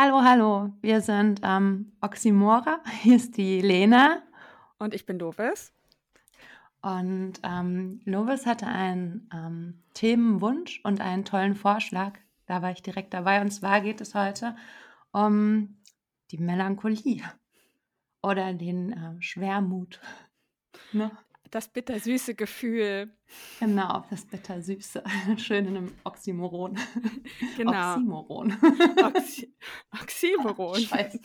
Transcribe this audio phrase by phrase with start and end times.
[0.00, 0.70] Hallo, hallo.
[0.80, 2.78] Wir sind ähm, Oxymora.
[3.02, 4.22] Hier ist die Lena.
[4.78, 5.72] Und ich bin Lovis.
[6.82, 12.12] Und ähm, Lovis hatte einen ähm, Themenwunsch und einen tollen Vorschlag.
[12.46, 13.40] Da war ich direkt dabei.
[13.40, 14.54] Und zwar geht es heute
[15.10, 15.78] um
[16.30, 17.24] die Melancholie
[18.22, 20.00] oder den äh, Schwermut.
[20.92, 21.10] Ne?
[21.50, 23.16] Das bittersüße Gefühl.
[23.60, 25.02] Genau, das bittersüße.
[25.38, 26.78] Schön in einem Oxymoron.
[27.56, 27.94] Genau.
[27.94, 28.56] Oxymoron.
[29.02, 29.54] Oxy
[30.00, 30.80] Oxymoron.
[30.80, 31.20] Scheiße.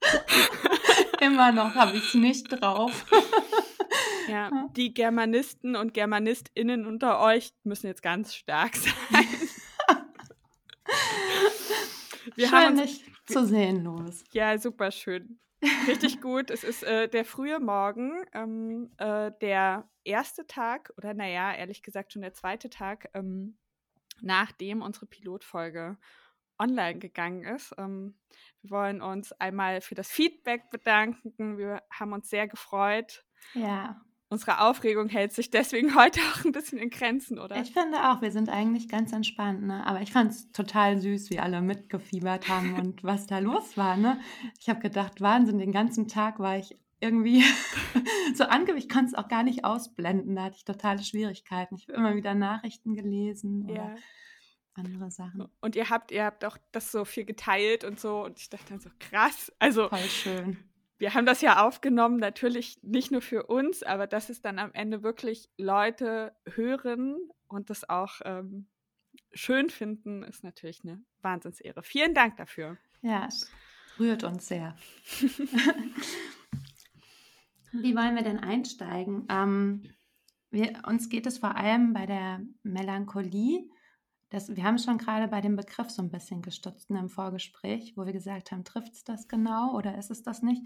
[1.20, 3.06] Immer noch habe ich es nicht drauf.
[4.28, 8.92] Ja, die Germanisten und GermanistInnen unter euch müssen jetzt ganz stark sein.
[12.34, 14.24] Wir schön, haben uns, dich zu sehen, los.
[14.32, 15.40] Ja, super schön.
[15.86, 16.50] Richtig gut.
[16.50, 22.12] Es ist äh, der frühe Morgen, ähm, äh, der erste Tag, oder naja, ehrlich gesagt
[22.12, 23.58] schon der zweite Tag, ähm,
[24.20, 25.98] nachdem unsere Pilotfolge
[26.58, 27.74] online gegangen ist.
[27.78, 28.18] Ähm,
[28.62, 31.58] wir wollen uns einmal für das Feedback bedanken.
[31.58, 33.24] Wir haben uns sehr gefreut.
[33.54, 37.60] Ja unsere Aufregung hält sich deswegen heute auch ein bisschen in Grenzen, oder?
[37.60, 39.86] Ich finde auch, wir sind eigentlich ganz entspannt, ne?
[39.86, 43.96] Aber ich fand es total süß, wie alle mitgefiebert haben und was da los war,
[43.96, 44.20] ne?
[44.60, 47.44] Ich habe gedacht, Wahnsinn, den ganzen Tag war ich irgendwie
[48.34, 48.78] so angewiesen.
[48.78, 50.34] Ich konnte es auch gar nicht ausblenden.
[50.34, 51.76] Da hatte ich totale Schwierigkeiten.
[51.76, 53.94] Ich habe immer wieder Nachrichten gelesen oder ja.
[54.74, 55.46] andere Sachen.
[55.60, 58.24] Und ihr habt, ihr habt auch das so viel geteilt und so.
[58.24, 59.52] Und ich dachte dann so, krass.
[59.60, 60.58] Also Voll schön
[60.98, 64.72] wir haben das ja aufgenommen, natürlich nicht nur für uns, aber dass es dann am
[64.72, 67.16] Ende wirklich Leute hören
[67.46, 68.66] und das auch ähm,
[69.32, 71.82] schön finden, ist natürlich eine Wahnsinnsehre.
[71.82, 72.76] Vielen Dank dafür.
[73.02, 73.50] Ja, es
[73.98, 74.76] rührt uns sehr.
[77.72, 79.26] Wie wollen wir denn einsteigen?
[79.28, 79.82] Ähm,
[80.50, 83.68] wir, uns geht es vor allem bei der Melancholie.
[84.30, 88.04] Das, wir haben schon gerade bei dem Begriff so ein bisschen gestutzt im Vorgespräch, wo
[88.04, 90.62] wir gesagt haben, trifft es das genau oder ist es das nicht?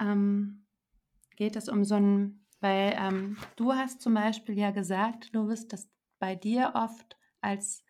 [0.00, 0.64] Ähm,
[1.36, 5.90] geht es um so ein, weil ähm, du hast zum Beispiel ja gesagt, Louis, dass
[6.18, 7.84] bei dir oft als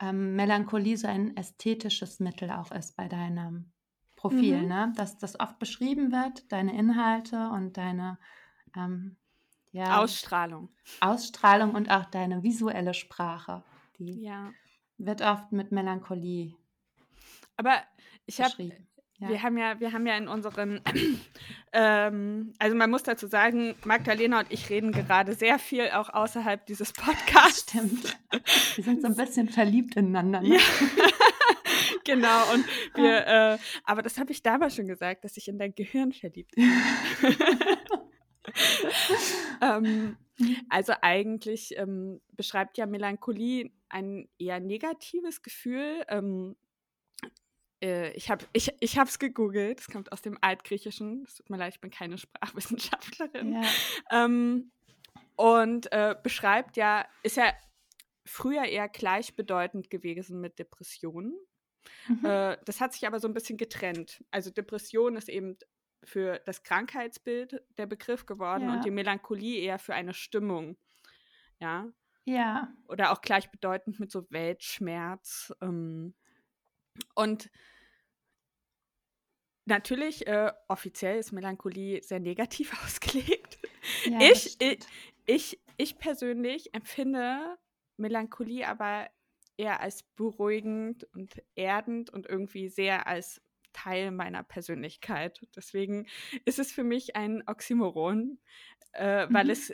[0.00, 3.72] ähm, Melancholie so ein ästhetisches Mittel auch ist bei deinem
[4.16, 4.68] Profil, mhm.
[4.68, 4.92] ne?
[4.96, 8.18] dass das oft beschrieben wird, deine Inhalte und deine
[8.76, 9.16] ähm,
[9.72, 10.70] ja, Ausstrahlung.
[11.00, 13.62] Ausstrahlung und auch deine visuelle Sprache.
[14.00, 14.52] Die ja.
[14.98, 16.54] wird oft mit Melancholie.
[17.56, 17.82] Aber
[18.26, 18.72] ich habe
[19.20, 19.28] ja.
[19.28, 20.80] Wir haben ja, wir haben ja in unseren,
[21.74, 26.64] ähm, also man muss dazu sagen, Magdalena und ich reden gerade sehr viel auch außerhalb
[26.64, 27.70] dieses Podcasts.
[27.70, 28.18] Stimmt.
[28.76, 30.40] Wir sind so ein bisschen verliebt ineinander.
[30.40, 30.54] Ne?
[30.54, 30.60] Ja.
[32.04, 35.74] genau, und wir, äh, aber das habe ich damals schon gesagt, dass ich in dein
[35.74, 36.64] Gehirn verliebt bin.
[39.60, 40.56] ähm, mhm.
[40.68, 46.04] also eigentlich ähm, beschreibt ja Melancholie ein eher negatives Gefühl.
[46.08, 46.56] Ähm,
[47.82, 51.24] äh, ich habe ich, ich es gegoogelt, es kommt aus dem Altgriechischen.
[51.26, 53.54] Es tut mir leid, ich bin keine Sprachwissenschaftlerin.
[53.54, 54.24] Ja.
[54.24, 54.72] Ähm,
[55.36, 57.52] und äh, beschreibt ja, ist ja
[58.26, 61.34] früher eher gleichbedeutend gewesen mit Depressionen.
[62.08, 62.24] Mhm.
[62.24, 64.22] Äh, das hat sich aber so ein bisschen getrennt.
[64.30, 65.58] Also Depression ist eben
[66.04, 68.74] für das Krankheitsbild der Begriff geworden ja.
[68.74, 70.76] und die Melancholie eher für eine Stimmung.
[71.58, 71.88] Ja.
[72.24, 72.72] Ja.
[72.88, 75.52] Oder auch gleichbedeutend mit so Weltschmerz.
[75.60, 76.14] Ähm,
[77.14, 77.50] und
[79.66, 83.58] natürlich, äh, offiziell ist Melancholie sehr negativ ausgelegt.
[84.04, 84.78] Ja, ich, ich,
[85.26, 87.58] ich, ich persönlich empfinde
[87.96, 89.08] Melancholie aber
[89.56, 93.42] eher als beruhigend und erdend und irgendwie sehr als
[93.72, 95.40] Teil meiner Persönlichkeit.
[95.54, 96.06] Deswegen
[96.44, 98.38] ist es für mich ein Oxymoron,
[98.92, 99.34] äh, mhm.
[99.34, 99.72] weil es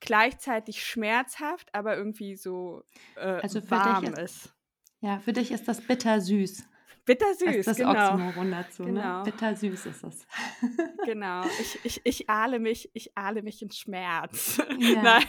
[0.00, 2.84] gleichzeitig schmerzhaft, aber irgendwie so
[3.16, 4.54] äh, also warm ist, ist.
[5.00, 6.64] Ja, für dich ist das bittersüß.
[7.04, 8.12] Bittersüß, das ist das genau.
[8.12, 8.88] Oxymoron dazu, ne?
[8.88, 9.18] genau.
[9.18, 9.24] ne?
[9.24, 10.26] Bittersüß ist es.
[11.04, 11.42] genau.
[11.60, 14.60] Ich, ich, ich ahle mich, ich ahle mich in Schmerz.
[14.78, 15.02] Ja.
[15.02, 15.24] Nein.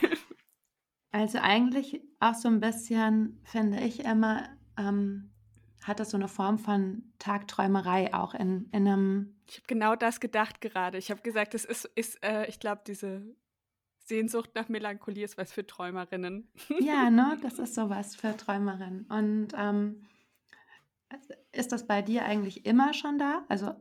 [1.12, 4.48] Also eigentlich auch so ein bisschen, finde ich immer,
[4.78, 5.29] ähm,
[5.84, 9.36] hat das so eine Form von Tagträumerei auch in, in einem.
[9.48, 10.98] Ich habe genau das gedacht gerade.
[10.98, 13.24] Ich habe gesagt, es ist, ist äh, ich glaube, diese
[14.00, 16.52] Sehnsucht nach Melancholie ist was für Träumerinnen.
[16.80, 19.06] Ja, ne, das ist sowas für Träumerinnen.
[19.06, 20.08] Und ähm,
[21.52, 23.46] ist das bei dir eigentlich immer schon da?
[23.48, 23.74] Also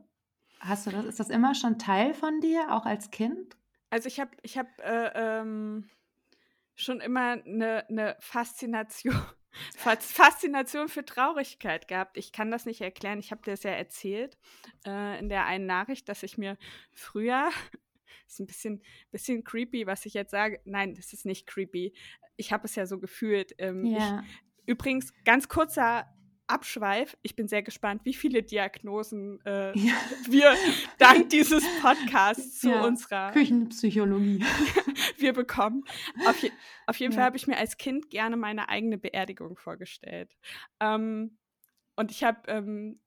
[0.59, 3.57] hast du das, ist das immer schon Teil von dir, auch als Kind?
[3.89, 5.89] Also ich habe ich hab, äh, ähm,
[6.75, 9.21] schon immer eine, eine Faszination,
[9.75, 12.17] Faszination für Traurigkeit gehabt.
[12.17, 13.19] Ich kann das nicht erklären.
[13.19, 14.37] Ich habe dir das ja erzählt
[14.85, 16.57] äh, in der einen Nachricht, dass ich mir
[16.93, 17.49] früher,
[18.27, 20.61] ist ein bisschen, bisschen creepy, was ich jetzt sage.
[20.65, 21.93] Nein, das ist nicht creepy.
[22.37, 23.53] Ich habe es ja so gefühlt.
[23.57, 24.23] Ähm, ja.
[24.23, 26.07] Ich, übrigens, ganz kurzer
[26.49, 27.17] Abschweif.
[27.21, 29.93] Ich bin sehr gespannt, wie viele Diagnosen äh, ja.
[30.27, 30.53] wir
[30.97, 32.83] dank dieses Podcasts zu ja.
[32.83, 34.43] unserer Küchenpsychologie
[35.17, 35.83] wir bekommen.
[36.25, 36.51] Auf, je,
[36.87, 37.17] auf jeden ja.
[37.17, 40.35] Fall habe ich mir als Kind gerne meine eigene Beerdigung vorgestellt.
[40.79, 41.37] Ähm,
[41.95, 42.99] und ich habe ähm,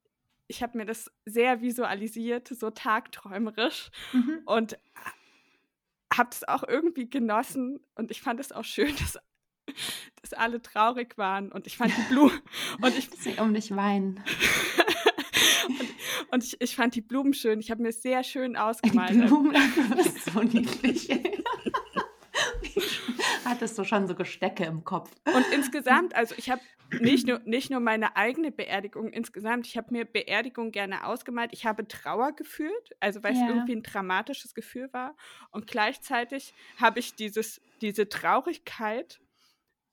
[0.52, 4.42] ich habe mir das sehr visualisiert, so tagträumerisch mhm.
[4.44, 4.78] und
[6.12, 9.18] habe es auch irgendwie genossen und ich fand es auch schön, dass,
[10.20, 12.40] dass alle traurig waren und ich fand die Blumen
[12.82, 14.22] und ich Sie um dich weinen.
[15.68, 17.60] und, und ich, ich fand die Blumen schön.
[17.60, 19.10] Ich habe mir sehr schön ausgemalt.
[19.10, 19.52] Die Blumen,
[19.96, 21.08] das ist so niedlich.
[23.44, 25.10] Hattest du schon so Gestecke im Kopf?
[25.26, 26.62] Und insgesamt, also ich habe
[27.00, 31.50] nicht nur, nicht nur meine eigene Beerdigung insgesamt, ich habe mir Beerdigung gerne ausgemalt.
[31.52, 35.16] Ich habe Trauer gefühlt, also weil es irgendwie ein dramatisches Gefühl war.
[35.50, 39.20] Und gleichzeitig habe ich dieses, diese Traurigkeit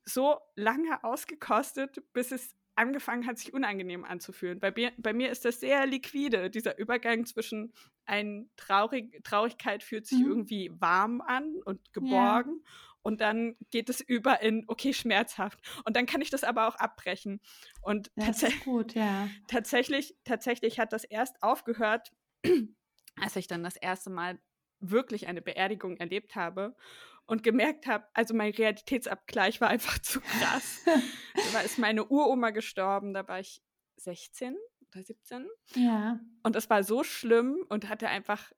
[0.09, 4.59] so lange ausgekostet, bis es angefangen hat, sich unangenehm anzufühlen.
[4.59, 7.73] Bei mir, bei mir ist das sehr liquide, dieser Übergang zwischen
[8.05, 10.27] ein Traurig, Traurigkeit fühlt sich mhm.
[10.27, 12.71] irgendwie warm an und geborgen ja.
[13.01, 15.59] und dann geht es über in, okay, schmerzhaft.
[15.83, 17.41] Und dann kann ich das aber auch abbrechen.
[17.81, 19.27] Und das tats gut, ja.
[19.47, 22.13] tatsächlich, tatsächlich hat das erst aufgehört,
[23.19, 24.39] als ich dann das erste Mal
[24.79, 26.75] wirklich eine Beerdigung erlebt habe
[27.29, 30.83] und gemerkt habe, also mein Realitätsabgleich war einfach zu krass.
[31.53, 33.61] da ist meine Uroma gestorben, da war ich
[33.97, 34.57] 16
[34.91, 35.47] oder 17.
[35.75, 36.19] Ja.
[36.41, 38.51] Und das war so schlimm und hatte einfach,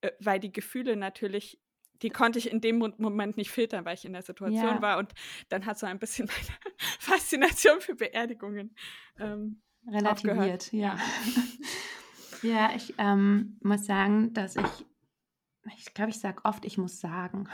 [0.00, 1.60] äh, weil die Gefühle natürlich,
[2.02, 4.82] die konnte ich in dem Moment nicht filtern, weil ich in der Situation ja.
[4.82, 4.98] war.
[4.98, 5.12] Und
[5.48, 6.26] dann hat so ein bisschen
[6.66, 8.74] meine Faszination für Beerdigungen
[9.20, 10.98] ähm, relativiert, ja.
[12.42, 14.86] ja, ich ähm, muss sagen, dass ich,
[15.76, 17.48] ich glaube, ich sage oft, ich muss sagen.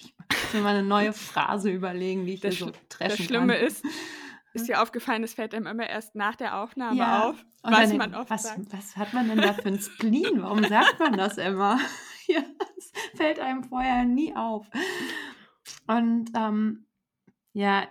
[0.00, 3.54] Ich muss mir mal eine neue Phrase überlegen, wie ich das, so dreschen Das Schlimme
[3.54, 3.66] kann.
[3.66, 3.84] ist,
[4.52, 7.28] ist dir aufgefallen, es fällt einem immer erst nach der Aufnahme ja.
[7.28, 8.72] auf, Und was man oft was, sagt.
[8.72, 10.42] Was hat man denn da für ein Spleen?
[10.42, 11.78] Warum sagt man das immer?
[12.26, 12.42] ja,
[12.74, 14.66] das fällt einem vorher nie auf.
[15.86, 16.86] Und ähm,
[17.52, 17.86] ja,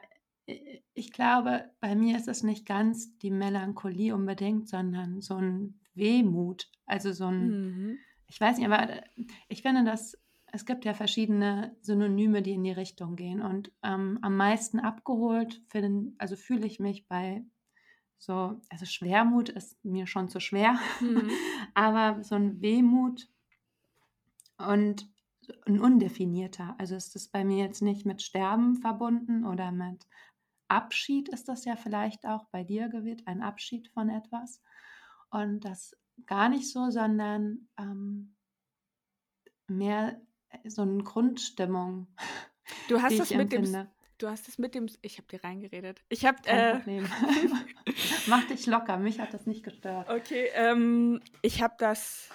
[0.93, 6.69] ich glaube, bei mir ist es nicht ganz die Melancholie unbedingt, sondern so ein Wehmut.
[6.85, 7.97] Also so ein, mhm.
[8.27, 9.01] ich weiß nicht, aber
[9.47, 10.17] ich finde das
[10.51, 13.41] es gibt ja verschiedene Synonyme, die in die Richtung gehen.
[13.41, 17.43] Und ähm, am meisten abgeholt, finden, also fühle ich mich bei
[18.17, 21.29] so, also Schwermut ist mir schon zu schwer, mhm.
[21.73, 23.29] aber so ein Wehmut
[24.57, 25.09] und
[25.65, 26.75] ein undefinierter.
[26.77, 30.05] Also ist das bei mir jetzt nicht mit Sterben verbunden oder mit
[30.67, 34.61] Abschied ist das ja vielleicht auch bei dir gewesen, ein Abschied von etwas.
[35.31, 38.35] Und das gar nicht so, sondern ähm,
[39.67, 40.21] mehr
[40.65, 42.07] so eine Grundstimmung.
[42.87, 43.71] Du hast das mit empfinde.
[43.71, 43.87] dem
[44.19, 46.01] Du hast es mit dem, ich habe dir reingeredet.
[46.09, 46.37] Ich habe.
[46.45, 46.79] Äh,
[48.27, 50.09] Mach dich locker, mich hat das nicht gestört.
[50.09, 52.29] Okay, ähm, ich habe das.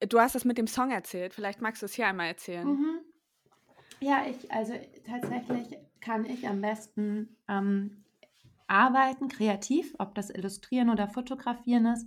[0.00, 1.32] Du hast das mit dem Song erzählt.
[1.32, 2.66] Vielleicht magst du es hier einmal erzählen.
[2.66, 2.98] Mhm.
[4.00, 4.74] Ja, ich, also
[5.06, 8.04] tatsächlich kann ich am besten ähm,
[8.66, 12.06] arbeiten, kreativ, ob das Illustrieren oder Fotografieren ist,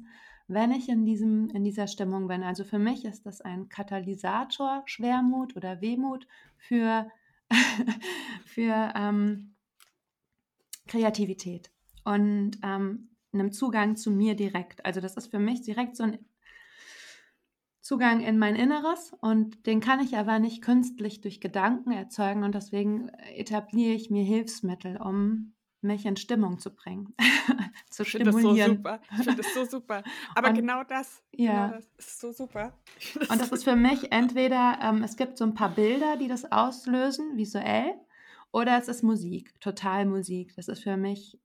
[0.50, 2.44] wenn ich in, diesem, in dieser Stimmung bin.
[2.44, 7.10] Also für mich ist das ein Katalysator, Schwermut oder Wehmut für,
[8.46, 9.56] für ähm,
[10.88, 11.72] Kreativität
[12.04, 14.84] und ähm, einem Zugang zu mir direkt.
[14.86, 16.18] Also das ist für mich direkt so ein
[17.82, 22.54] Zugang in mein Inneres und den kann ich aber nicht künstlich durch Gedanken erzeugen und
[22.54, 27.14] deswegen etabliere ich mir Hilfsmittel, um mich in Stimmung zu bringen,
[27.90, 28.84] zu ich stimulieren.
[28.84, 29.02] Das so super.
[29.12, 30.04] Ich finde das so super.
[30.36, 31.68] Aber und, genau das, ja.
[31.68, 32.74] Genau das ist so super.
[33.30, 36.52] Und das ist für mich entweder, ähm, es gibt so ein paar Bilder, die das
[36.52, 37.94] auslösen, visuell,
[38.52, 40.56] oder es ist Musik, total Musik.
[40.56, 41.40] Das ist für mich,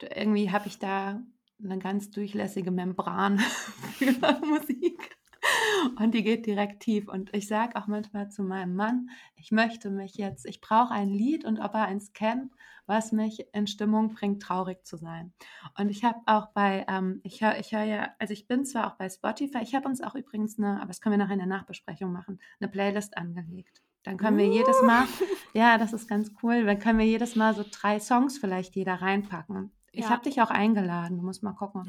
[0.00, 1.22] irgendwie habe ich da
[1.62, 3.38] eine ganz durchlässige Membran
[3.98, 5.16] für Musik.
[5.98, 7.08] Und die geht direkt tief.
[7.08, 11.08] Und ich sage auch manchmal zu meinem Mann, ich möchte mich jetzt, ich brauche ein
[11.08, 12.52] Lied und ob er eins kennt,
[12.86, 15.32] was mich in Stimmung bringt, traurig zu sein.
[15.78, 18.88] Und ich habe auch bei, ähm, ich höre ich hör ja, also ich bin zwar
[18.88, 21.38] auch bei Spotify, ich habe uns auch übrigens eine, aber das können wir nachher in
[21.38, 23.82] der Nachbesprechung machen, eine Playlist angelegt.
[24.02, 25.24] Dann können wir jedes Mal, uh.
[25.54, 29.00] ja, das ist ganz cool, dann können wir jedes Mal so drei Songs vielleicht jeder
[29.00, 29.72] reinpacken.
[29.92, 30.10] Ich ja.
[30.10, 31.88] habe dich auch eingeladen, du musst mal gucken,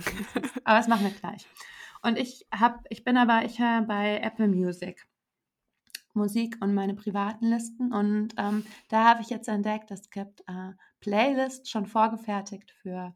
[0.64, 1.46] Aber das machen wir gleich.
[2.06, 5.08] Und ich habe, ich bin aber, ich höre bei Apple Music.
[6.14, 7.92] Musik und meine privaten Listen.
[7.92, 13.16] Und ähm, da habe ich jetzt entdeckt, es gibt äh, Playlists schon vorgefertigt für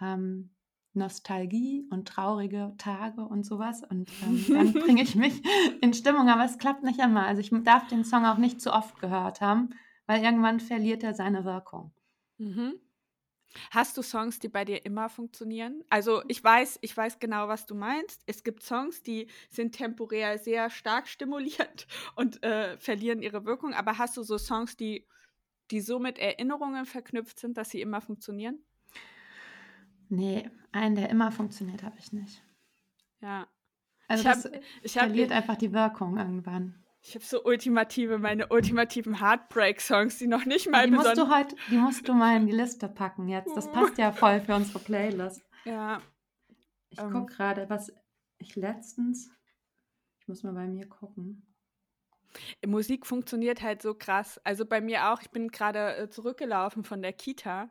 [0.00, 0.50] ähm,
[0.94, 3.82] Nostalgie und traurige Tage und sowas.
[3.88, 5.40] Und ähm, dann bringe ich mich
[5.80, 6.28] in Stimmung.
[6.28, 7.26] Aber es klappt nicht immer.
[7.26, 9.70] Also ich darf den Song auch nicht zu oft gehört haben,
[10.06, 11.92] weil irgendwann verliert er seine Wirkung.
[12.38, 12.74] Mhm.
[13.70, 15.82] Hast du Songs, die bei dir immer funktionieren?
[15.90, 18.22] Also ich weiß, ich weiß genau, was du meinst.
[18.26, 23.74] Es gibt Songs, die sind temporär sehr stark stimuliert und äh, verlieren ihre Wirkung.
[23.74, 25.06] Aber hast du so Songs, die,
[25.70, 28.64] die so mit Erinnerungen verknüpft sind, dass sie immer funktionieren?
[30.08, 32.42] Nee, einen, der immer funktioniert, habe ich nicht.
[33.20, 33.48] Ja.
[34.06, 36.83] Also Ich hab- das Ich verliert einfach die Wirkung irgendwann.
[37.06, 41.54] Ich hab so ultimative, meine ultimativen Heartbreak-Songs, die noch nicht mal Die musst du heute,
[41.70, 43.54] die musst du mal in die Liste packen jetzt.
[43.54, 45.42] Das passt ja voll für unsere Playlist.
[45.64, 46.00] Ja,
[46.90, 47.10] Ich Ähm.
[47.12, 47.92] gucke gerade, was
[48.38, 49.30] ich letztens.
[50.20, 51.46] Ich muss mal bei mir gucken.
[52.66, 54.40] Musik funktioniert halt so krass.
[54.44, 55.20] Also bei mir auch.
[55.20, 57.70] Ich bin gerade äh, zurückgelaufen von der Kita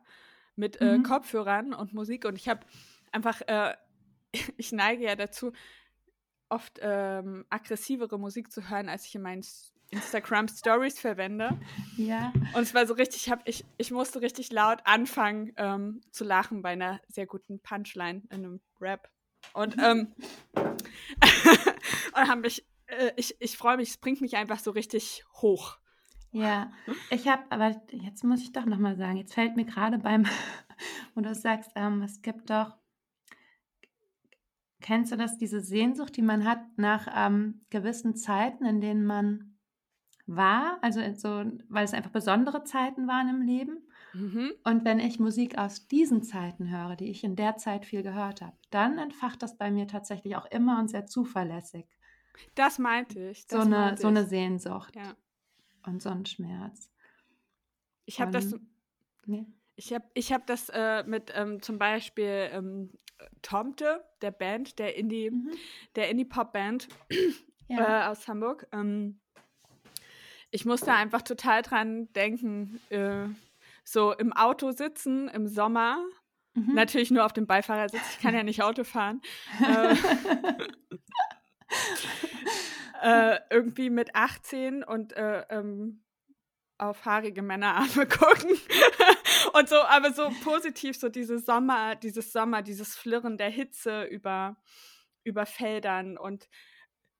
[0.56, 1.02] mit äh, Mhm.
[1.02, 2.60] Kopfhörern und Musik und ich habe
[3.12, 3.74] einfach, äh,
[4.56, 5.52] ich neige ja dazu,
[6.54, 9.44] oft ähm, aggressivere Musik zu hören, als ich in meinen
[9.90, 11.58] Instagram Stories verwende.
[11.96, 12.32] Ja.
[12.54, 16.24] Und es war so richtig, ich, hab, ich, ich musste richtig laut anfangen ähm, zu
[16.24, 19.08] lachen bei einer sehr guten Punchline in einem Rap.
[19.52, 20.14] Und, ähm,
[20.54, 25.78] und hab mich, äh, ich, ich freue mich, es bringt mich einfach so richtig hoch.
[26.30, 26.72] Ja,
[27.10, 30.26] ich habe, aber jetzt muss ich doch nochmal sagen, jetzt fällt mir gerade beim,
[31.14, 32.76] wo du sagst, ähm, es gibt doch,
[34.84, 39.56] kennst du das, diese Sehnsucht, die man hat nach ähm, gewissen Zeiten, in denen man
[40.26, 43.88] war, also so, weil es einfach besondere Zeiten waren im Leben.
[44.12, 44.52] Mhm.
[44.62, 48.42] Und wenn ich Musik aus diesen Zeiten höre, die ich in der Zeit viel gehört
[48.42, 51.86] habe, dann entfacht das bei mir tatsächlich auch immer und sehr zuverlässig.
[52.54, 53.46] Das meinte ich.
[53.48, 54.26] So Das eine, meinte so eine.
[54.26, 55.16] Sehnsucht Ja.
[55.86, 56.90] und so ein Schmerz.
[58.04, 58.54] Ich habe das,
[59.24, 59.46] Nee.
[59.76, 62.90] ich hab, ich hab das äh, mit ähm, zum Beispiel ähm,
[63.42, 65.52] Tomte, der Band, der Indie, Mhm.
[65.96, 66.88] der Indie-Pop-Band,
[67.68, 68.06] Ja.
[68.06, 68.66] äh, aus Hamburg.
[68.72, 69.20] Ähm,
[70.50, 73.26] ich musste einfach total dran denken, äh,
[73.84, 75.98] so im Auto sitzen im Sommer,
[76.56, 76.74] Mhm.
[76.74, 79.20] natürlich nur auf dem Beifahrersitz, ich kann ja nicht Auto fahren,
[79.66, 79.96] äh,
[83.02, 86.02] äh, irgendwie mit 18 und äh, ähm,
[86.78, 88.56] auf haarige Männerarme gucken.
[89.52, 94.56] Und so, aber so positiv, so diese Sommer, dieses Sommer, dieses Flirren der Hitze über,
[95.22, 96.48] über Feldern und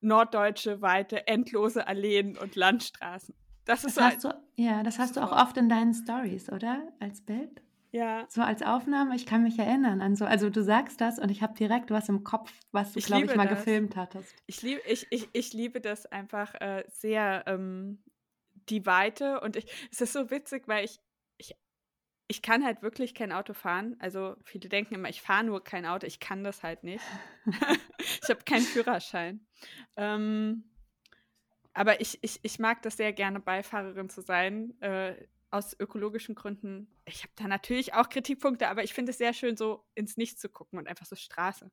[0.01, 3.35] norddeutsche weite, endlose Alleen und Landstraßen.
[3.65, 6.51] Das Das ist so, hast du, ja, das hast du auch oft in deinen Stories,
[6.51, 6.93] oder?
[7.01, 7.63] Als Bild?
[7.95, 8.27] ja.
[8.29, 11.43] So als Aufnahme, ich kann mich erinnern an so, also du sagst das und ich
[11.43, 13.61] habe direkt was im Kopf, was du, glaube ich, mal das.
[13.61, 14.35] gefilmt hattest.
[14.47, 18.03] Ich, lieb, ich, ich, ich liebe das einfach äh, sehr, ähm,
[18.69, 19.41] die Weite.
[19.41, 21.01] Und ich, es ist so witzig, weil ich,
[22.27, 23.97] ich, kann halt wirklich kein Auto fahren.
[23.99, 26.07] Also viele denken immer, ich fahre nur kein Auto.
[26.07, 27.05] Ich kann das halt nicht.
[28.23, 29.47] ich habe keinen Führerschein.
[29.97, 30.65] Ähm,
[31.73, 34.81] aber ich, ich, ich mag das sehr gerne, Beifahrerin zu sein.
[34.81, 36.89] Äh, aus ökologischen Gründen.
[37.05, 40.41] Ich habe da natürlich auch Kritikpunkte, aber ich finde es sehr schön, so ins Nichts
[40.41, 41.71] zu gucken und einfach so Straße.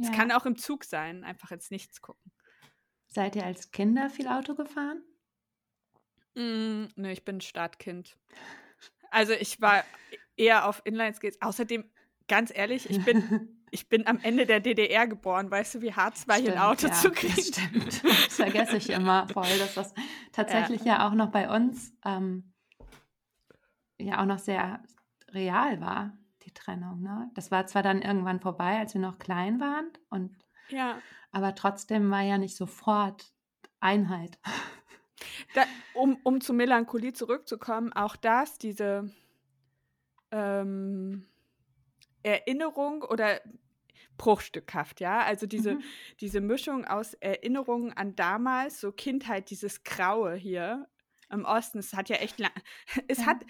[0.00, 0.14] Es Ja.
[0.14, 2.32] kann auch im Zug sein, einfach ins Nichts gucken.
[3.08, 5.02] Seid ihr als Kinder viel Auto gefahren?
[6.36, 8.16] Mm, nö, ich bin ein Startkind.
[9.10, 9.84] Also ich war
[10.36, 11.40] eher auf Inlineskates.
[11.42, 11.84] Außerdem,
[12.28, 15.50] ganz ehrlich, ich bin, ich bin am Ende der DDR geboren.
[15.50, 17.40] Weißt du, wie hart es war, hier ein Auto ja, zu Das kriegen?
[17.42, 18.04] stimmt.
[18.04, 19.94] Das vergesse ich immer voll, dass das
[20.32, 22.52] tatsächlich ja, auch noch bei uns ähm,
[23.98, 24.82] ja auch noch sehr
[25.32, 27.02] real war, die Trennung.
[27.02, 27.30] Ne?
[27.34, 30.36] Das war zwar dann irgendwann vorbei, als wir noch klein waren, und,
[30.68, 30.98] Ja.
[31.32, 33.32] aber trotzdem war ja nicht sofort
[33.80, 34.38] Einheit.
[35.52, 39.10] Da, um, um zu Melancholie zurückzukommen, auch das, diese
[40.30, 41.26] ähm,
[42.22, 43.40] Erinnerung oder
[44.18, 45.82] bruchstückhaft, ja, also diese, Mhm.
[46.20, 50.88] diese Mischung aus Erinnerungen an damals, so Kindheit, dieses Graue hier
[51.30, 52.52] im Osten, es hat ja echt lang,
[53.08, 53.26] es Ja.
[53.26, 53.44] hat,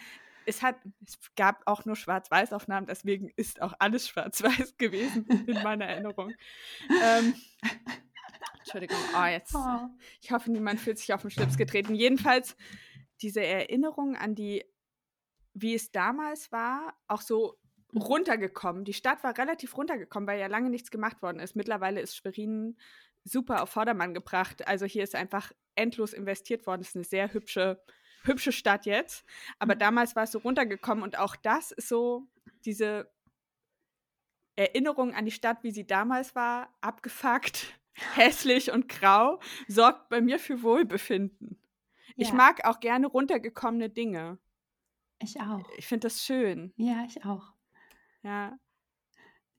[0.46, 5.86] es hat, es gab auch nur Schwarz-Weiß-Aufnahmen, deswegen ist auch alles schwarz-weiß gewesen in meiner
[5.86, 6.36] Erinnerung.
[7.00, 7.42] Ähm,
[8.68, 9.88] Entschuldigung, oh, jetzt, Oh.
[10.20, 11.94] ich hoffe, niemand fühlt sich auf den Schlips getreten.
[11.94, 12.56] Jedenfalls
[13.22, 14.64] diese Erinnerung an die,
[15.54, 17.58] wie es damals war, auch so
[17.94, 18.84] runtergekommen.
[18.84, 21.56] Die Stadt war relativ runtergekommen, weil ja lange nichts gemacht worden ist.
[21.56, 22.76] Mittlerweile ist Schwerin
[23.24, 24.68] super auf Vordermann gebracht.
[24.68, 26.82] Also hier ist einfach endlos investiert worden.
[26.82, 27.82] Es ist eine sehr hübsche,
[28.24, 29.24] hübsche Stadt jetzt.
[29.58, 29.78] Aber Mhm.
[29.80, 32.28] damals war es so runtergekommen und auch das ist so
[32.64, 33.10] diese
[34.56, 37.77] Erinnerung an die Stadt, wie sie damals war, abgefuckt,
[38.14, 41.58] hässlich und grau, sorgt bei mir für Wohlbefinden.
[42.16, 42.34] Ich Ja.
[42.34, 44.38] mag auch gerne runtergekommene Dinge.
[45.20, 45.68] Ich auch.
[45.76, 46.72] Ich finde das schön.
[46.76, 47.52] Ja, ich auch.
[48.22, 48.58] Ja.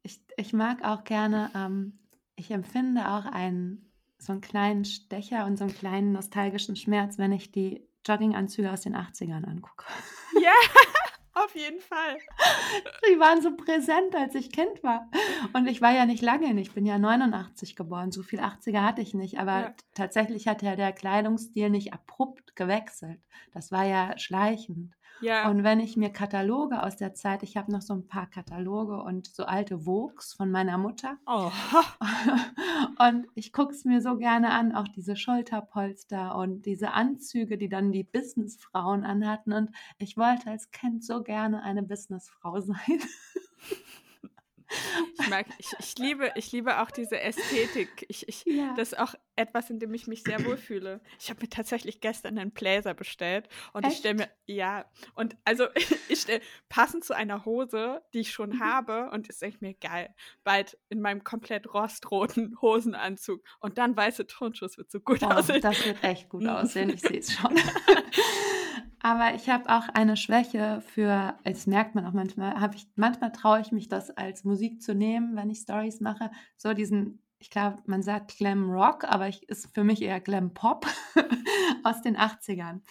[0.04, 2.00] Ich, ich mag auch gerne, ähm,
[2.36, 7.32] ich empfinde auch einen, so einen kleinen Stecher und so einen kleinen nostalgischen Schmerz, wenn
[7.34, 9.86] ich die Jogginganzüge aus den 80ern angucke.
[10.42, 10.52] Ja,
[11.44, 12.18] Auf jeden Fall.
[13.10, 15.10] Die waren so präsent, als ich Kind war.
[15.54, 19.02] Und ich war ja nicht lange, ich bin ja 89 geboren, so viel 80er hatte
[19.02, 19.74] ich nicht, aber ja.
[19.94, 23.22] tatsächlich hat ja der Kleidungsstil nicht abrupt gewechselt.
[23.54, 24.94] Das war ja schleichend.
[25.22, 25.50] Ja.
[25.50, 29.02] Und wenn ich mir Kataloge aus der Zeit, ich habe noch so ein paar Kataloge
[29.02, 31.18] und so alte Vogues von meiner Mutter.
[31.26, 31.52] Oh.
[33.00, 37.70] Und ich gucke es mir so gerne an, auch diese Schulterpolster und diese Anzüge, die
[37.70, 39.54] dann die Businessfrauen anhatten.
[39.54, 43.00] Und ich wollte als Kind so gerne eine Businessfrau sein.
[45.20, 48.06] Ich mag, ich, ich, liebe, ich liebe auch diese Ästhetik.
[48.08, 48.74] Ich, ich, ja.
[48.76, 51.02] Das ist auch etwas, in dem ich mich sehr wohlfühle.
[51.20, 53.94] Ich habe mir tatsächlich gestern einen Bläser bestellt und Echt?
[53.94, 54.86] ich stelle mir, ja,
[55.16, 55.68] und also
[56.10, 58.60] ich stelle, passend zu einer Hose, die ich schon mhm.
[58.60, 64.28] habe, und ist echt mir geil, bald in meinem komplett rostroten Hosenanzug und dann weiße
[64.28, 65.62] Turnschuhe, wird so gut oh, aussehen.
[65.62, 67.56] Das wird echt gut aussehen, ich sehe es schon.
[69.02, 73.32] Aber ich habe auch eine Schwäche für, das merkt man auch manchmal, habe ich, manchmal
[73.32, 76.32] traue ich mich das als Musik zu nehmen, wenn ich Stories mache.
[76.58, 80.54] So diesen, ich glaube, man sagt Glam Rock, aber ich, ist für mich eher Glam
[80.54, 80.86] Pop
[81.84, 82.82] aus den 80ern.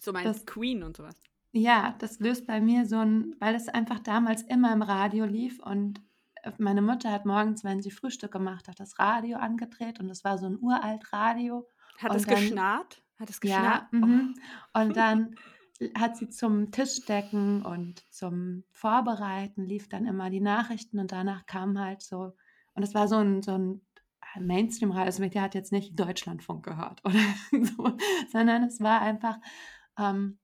[0.00, 1.14] So mein das, Queen und sowas.
[1.52, 5.60] Ja, das löst bei mir so ein, weil es einfach damals immer im Radio lief
[5.60, 6.00] und
[6.42, 10.24] äh, meine Mutter hat morgens, wenn sie Frühstück gemacht hat, das Radio angedreht und es
[10.24, 11.68] war so ein uralt Radio.
[11.98, 13.02] Hat es geschnarrt?
[13.20, 13.92] Hat es geschnappt?
[13.92, 14.34] Ja, mhm.
[14.72, 15.36] und dann
[15.94, 21.78] hat sie zum Tischdecken und zum Vorbereiten lief dann immer die Nachrichten und danach kam
[21.78, 22.32] halt so,
[22.74, 23.80] und es war so ein, so ein
[24.38, 27.96] Mainstream-Radio, also der hat jetzt nicht Deutschlandfunk gehört oder so,
[28.30, 29.38] sondern es war einfach,
[29.98, 30.38] ähm,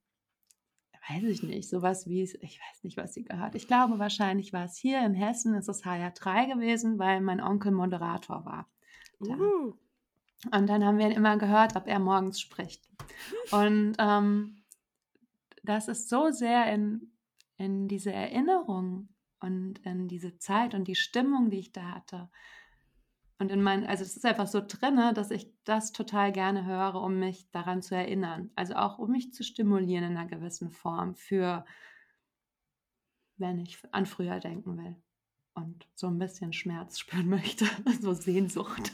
[1.09, 3.54] weiß ich nicht, sowas wie, ich weiß nicht, was sie gehört.
[3.54, 7.73] Ich glaube, wahrscheinlich war es hier in Hessen, ist es HR3 gewesen, weil mein Onkel
[7.73, 8.68] Moderator war.
[9.21, 9.75] Uh.
[10.53, 12.88] Und dann haben wir immer gehört, ob er morgens spricht.
[13.50, 14.62] Und ähm,
[15.62, 17.12] das ist so sehr in,
[17.57, 19.09] in diese Erinnerung
[19.41, 22.31] und in diese Zeit und die Stimmung, die ich da hatte.
[23.38, 26.94] Und in meinen, also es ist einfach so drinne, dass ich das total gerne höre,
[26.94, 28.51] um mich daran zu erinnern.
[28.57, 31.66] Also auch um mich zu stimulieren in einer gewissen Form für,
[33.37, 34.97] wenn ich an früher denken will
[35.53, 37.66] und so ein bisschen Schmerz spüren möchte,
[38.01, 38.92] so Sehnsucht.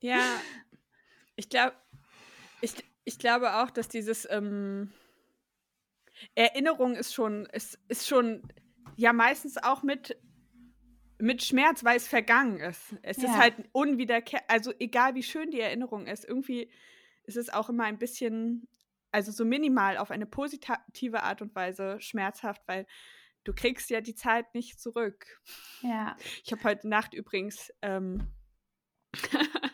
[0.00, 0.20] Ja,
[1.38, 1.76] ich glaube,
[2.60, 2.72] ich,
[3.04, 4.92] ich glaube auch, dass dieses ähm,
[6.34, 8.42] Erinnerung ist schon, ist, ist schon
[8.96, 10.18] ja meistens auch mit,
[11.18, 12.96] mit Schmerz, weil es vergangen ist.
[13.02, 13.30] Es ja.
[13.30, 16.70] ist halt unwiederkehrbar, also egal wie schön die Erinnerung ist, irgendwie
[17.22, 18.66] ist es auch immer ein bisschen,
[19.12, 22.84] also so minimal auf eine positive Art und Weise schmerzhaft, weil
[23.44, 25.40] du kriegst ja die Zeit nicht zurück.
[25.82, 26.16] Ja.
[26.42, 28.26] Ich habe heute Nacht übrigens ähm,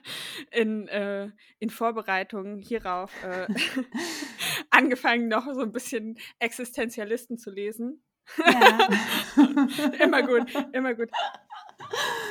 [0.51, 3.47] in, äh, in Vorbereitung hierauf äh,
[4.71, 8.03] angefangen, noch so ein bisschen Existenzialisten zu lesen.
[8.39, 8.89] Ja.
[10.03, 11.11] immer gut, immer gut.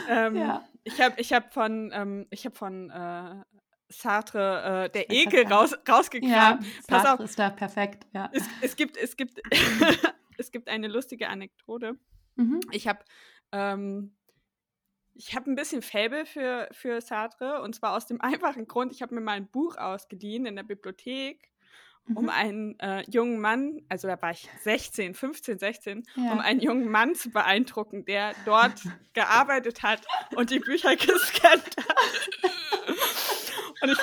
[0.09, 0.67] Ähm, ja.
[0.83, 3.43] Ich habe ich hab von, ähm, ich hab von äh,
[3.89, 6.31] Sartre äh, der Ekel raus, rausgekramt.
[6.31, 7.29] Ja, Pass Sartre auf.
[7.29, 8.07] ist da perfekt.
[8.13, 8.29] Ja.
[8.33, 9.39] Es, es gibt, es, gibt
[10.37, 11.97] es gibt eine lustige Anekdote.
[12.35, 12.59] Mhm.
[12.71, 12.99] Ich habe
[13.51, 14.15] ähm,
[15.15, 19.01] ich habe ein bisschen Faible für, für Sartre und zwar aus dem einfachen Grund, ich
[19.01, 21.51] habe mir mal ein Buch ausgeliehen in der Bibliothek,
[22.05, 22.17] mhm.
[22.17, 26.31] um einen äh, jungen Mann, also da war ich 16, 15, 16, ja.
[26.31, 28.81] um einen jungen Mann zu beeindrucken, der dort
[29.13, 31.97] gearbeitet hat und die Bücher gescannt hat.
[33.81, 33.99] und, ich,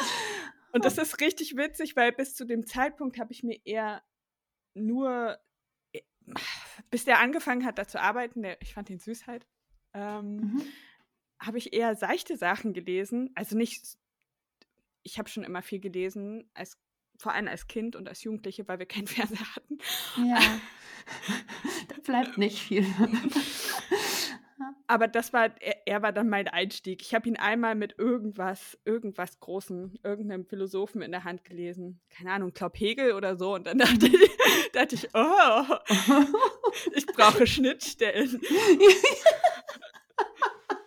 [0.73, 4.03] und das ist richtig witzig, weil bis zu dem Zeitpunkt habe ich mir eher
[4.75, 5.39] nur,
[5.93, 6.03] äh,
[6.91, 9.45] bis der angefangen hat, da zu arbeiten, der, ich fand den süß halt.
[9.93, 10.63] Ähm, mhm
[11.41, 13.31] habe ich eher seichte Sachen gelesen.
[13.35, 13.99] Also nicht,
[15.03, 16.79] ich habe schon immer viel gelesen, als,
[17.17, 19.79] vor allem als Kind und als Jugendliche, weil wir keinen Fernseher hatten.
[20.27, 20.41] Ja,
[21.89, 22.87] da bleibt nicht viel.
[24.87, 27.01] Aber das war, er, er, war dann mein Einstieg.
[27.01, 32.01] Ich habe ihn einmal mit irgendwas, irgendwas Großem, irgendeinem Philosophen in der Hand gelesen.
[32.11, 33.55] Keine Ahnung, Klaub Hegel oder so.
[33.55, 35.63] Und dann dachte ich, dachte ich oh,
[36.95, 38.41] ich brauche Schnittstellen.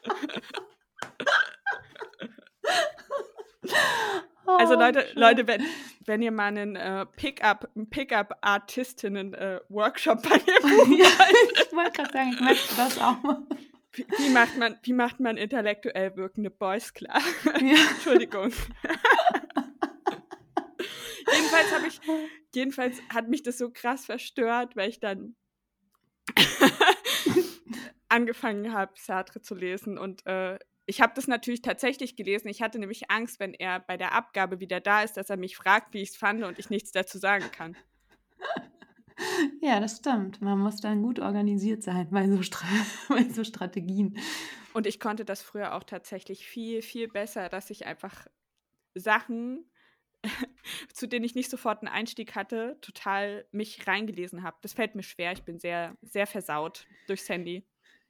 [4.45, 5.65] Also Leute, oh, Leute, wenn,
[6.05, 12.11] wenn ihr mal einen äh, Pickup, Pickup-Artistinnen-Workshop äh, bei mir buchen ja, Ich wollte gerade
[12.11, 13.41] sagen, ich möchte das auch mal.
[13.93, 17.21] Wie, wie, macht man, wie macht man intellektuell wirkende Boys klar?
[17.61, 17.75] Ja.
[17.91, 18.51] Entschuldigung.
[21.31, 22.01] jedenfalls habe ich,
[22.53, 25.37] jedenfalls hat mich das so krass verstört, weil ich dann
[28.13, 32.49] angefangen habe, Sartre zu lesen und äh, ich habe das natürlich tatsächlich gelesen.
[32.49, 35.56] Ich hatte nämlich Angst, wenn er bei der Abgabe wieder da ist, dass er mich
[35.56, 37.76] fragt, wie ich es fand und ich nichts dazu sagen kann.
[39.62, 40.41] Ja, das stimmt.
[40.41, 42.65] Man muss dann gut organisiert sein bei so, Stra
[43.10, 44.17] bei so Strategien.
[44.73, 48.28] Und ich konnte das früher auch tatsächlich viel, viel besser, dass ich einfach
[48.95, 49.65] Sachen,
[50.93, 54.58] zu denen ich nicht sofort einen Einstieg hatte, total mich reingelesen habe.
[54.62, 55.32] Das fällt mir schwer.
[55.32, 57.63] Ich bin sehr, sehr versaut durchs Handy.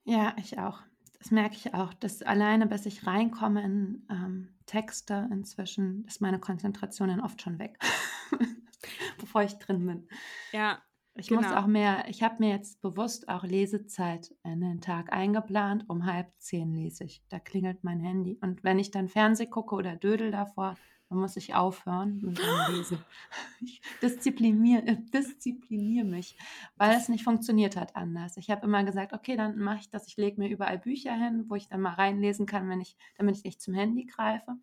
[0.04, 0.82] Ja, ich auch.
[1.20, 1.94] Das merke ich auch.
[1.94, 7.60] dass alleine, bis ich reinkomme in ähm, Texte inzwischen, ist meine Konzentration dann oft schon
[7.60, 7.78] weg,
[9.20, 10.08] bevor ich drin bin.
[10.52, 10.82] Ja.
[11.16, 11.42] Ich genau.
[11.42, 15.86] muss auch mehr, ich habe mir jetzt bewusst auch Lesezeit in den Tag eingeplant.
[15.88, 17.24] Um halb zehn lese ich.
[17.30, 18.40] Da klingelt mein Handy.
[18.42, 20.76] Und wenn ich dann Fernseh gucke oder Dödel davor,
[21.14, 22.44] dann muss ich aufhören mit dem
[22.76, 22.98] Lesen.
[23.62, 26.38] Ich diszipliniere, äh, diszipliniere mich,
[26.76, 28.36] weil es nicht funktioniert hat anders.
[28.36, 30.08] Ich habe immer gesagt, okay, dann mache ich das.
[30.08, 33.38] Ich lege mir überall Bücher hin, wo ich dann mal reinlesen kann, wenn ich, damit
[33.38, 34.56] ich nicht zum Handy greife.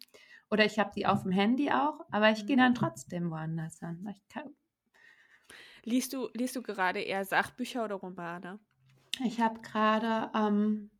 [0.51, 4.13] Oder ich habe die auf dem Handy auch, aber ich gehe dann trotzdem woanders hin.
[5.85, 8.59] liest, du, liest du gerade eher Sachbücher oder Romane?
[9.25, 10.91] Ich habe gerade, ähm,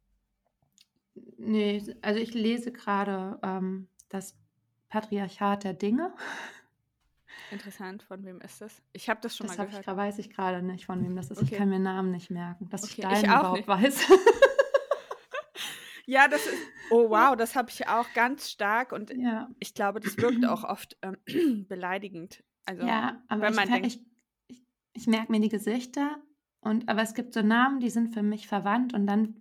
[1.37, 4.40] nee, also ich lese gerade ähm, das
[4.91, 6.13] Patriarchat der Dinge.
[7.51, 8.83] Interessant, von wem ist das?
[8.93, 9.87] Ich habe das schon das mal gehört.
[9.87, 11.39] Das weiß ich gerade nicht, von wem das ist.
[11.39, 11.49] Okay.
[11.53, 13.69] Ich kann mir Namen nicht merken, dass okay, ich deinen ich überhaupt nicht.
[13.69, 14.09] weiß.
[16.07, 16.59] ja, das ist,
[16.91, 19.49] oh wow, das habe ich auch ganz stark und ja.
[19.59, 21.17] ich glaube, das wirkt auch oft ähm,
[21.69, 22.45] beleidigend.
[22.67, 24.07] Also, ja, aber wenn man ich, denkt, ich,
[24.49, 26.19] ich, ich merke mir die Gesichter
[26.61, 29.41] und aber es gibt so Namen, die sind für mich verwandt und dann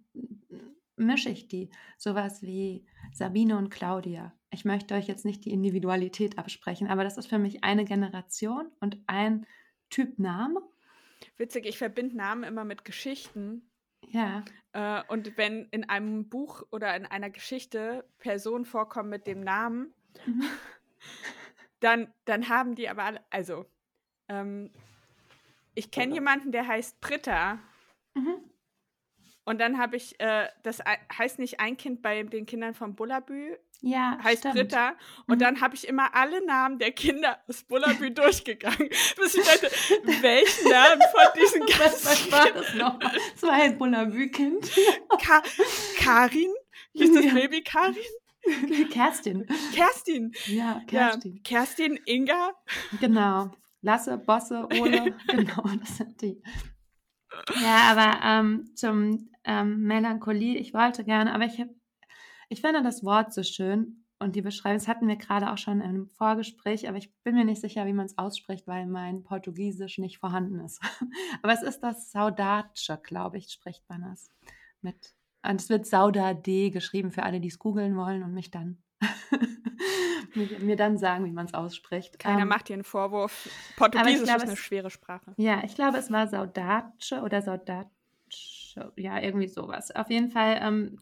[1.00, 1.70] mische ich die.
[1.98, 4.34] Sowas wie Sabine und Claudia.
[4.52, 8.72] Ich möchte euch jetzt nicht die Individualität absprechen, aber das ist für mich eine Generation
[8.80, 9.46] und ein
[9.90, 10.62] Typ Name.
[11.38, 13.70] Witzig, ich verbinde Namen immer mit Geschichten.
[14.08, 14.44] Ja.
[14.74, 19.94] Äh, und wenn in einem Buch oder in einer Geschichte Personen vorkommen mit dem Namen,
[20.26, 20.44] mhm.
[21.80, 23.66] dann, dann haben die aber alle, also
[24.28, 24.72] ähm,
[25.76, 27.60] ich kenne jemanden, der heißt Britta.
[28.16, 28.49] Mhm.
[29.50, 30.78] Und dann habe ich, äh, das
[31.18, 34.54] heißt nicht ein Kind bei den Kindern von Bullabü, ja, heißt stimmt.
[34.54, 34.94] Britta.
[35.26, 35.40] Und mhm.
[35.40, 38.90] dann habe ich immer alle Namen der Kinder aus Bullabü durchgegangen.
[39.18, 39.72] Bis ich dachte,
[40.22, 43.18] welchen Namen von diesen Was, was war das nochmal?
[43.34, 44.70] Das war ein Bullabü-Kind.
[45.20, 45.42] Ka
[45.98, 46.54] Karin?
[46.94, 47.34] Hieß das ja.
[47.34, 47.96] Baby Karin?
[48.92, 49.48] Kerstin.
[49.74, 50.32] Kerstin.
[50.46, 51.38] Ja, Kerstin.
[51.38, 52.52] Ja, Kerstin, Inga.
[53.02, 53.50] Genau.
[53.82, 55.18] Lasse, Bosse, Ole.
[55.28, 56.40] genau, das sind die.
[57.62, 61.66] Ja, aber ähm, zum ähm, Melancholie, ich wollte gerne, aber ich,
[62.50, 65.82] ich finde das Wort so schön und die Beschreibung, das hatten wir gerade auch schon
[65.82, 69.98] im Vorgespräch, aber ich bin mir nicht sicher, wie man es ausspricht, weil mein Portugiesisch
[69.98, 70.80] nicht vorhanden ist.
[71.42, 72.70] aber es ist das Saudade,
[73.02, 74.30] glaube ich, spricht man das
[74.82, 75.16] mit.
[75.42, 78.84] Und es wird Saudade geschrieben für alle, die es googeln wollen und mich dann
[80.36, 82.20] mir, dann sagen, wie man es ausspricht.
[82.20, 83.50] Keiner ähm, macht dir einen Vorwurf.
[83.78, 85.34] Portugiesisch glaube, ist eine es, schwere Sprache.
[85.38, 87.88] Ja, ich glaube, es war Saudace oder Saudace.
[88.96, 89.92] Ja, irgendwie sowas.
[89.92, 91.00] Auf jeden Fall ähm,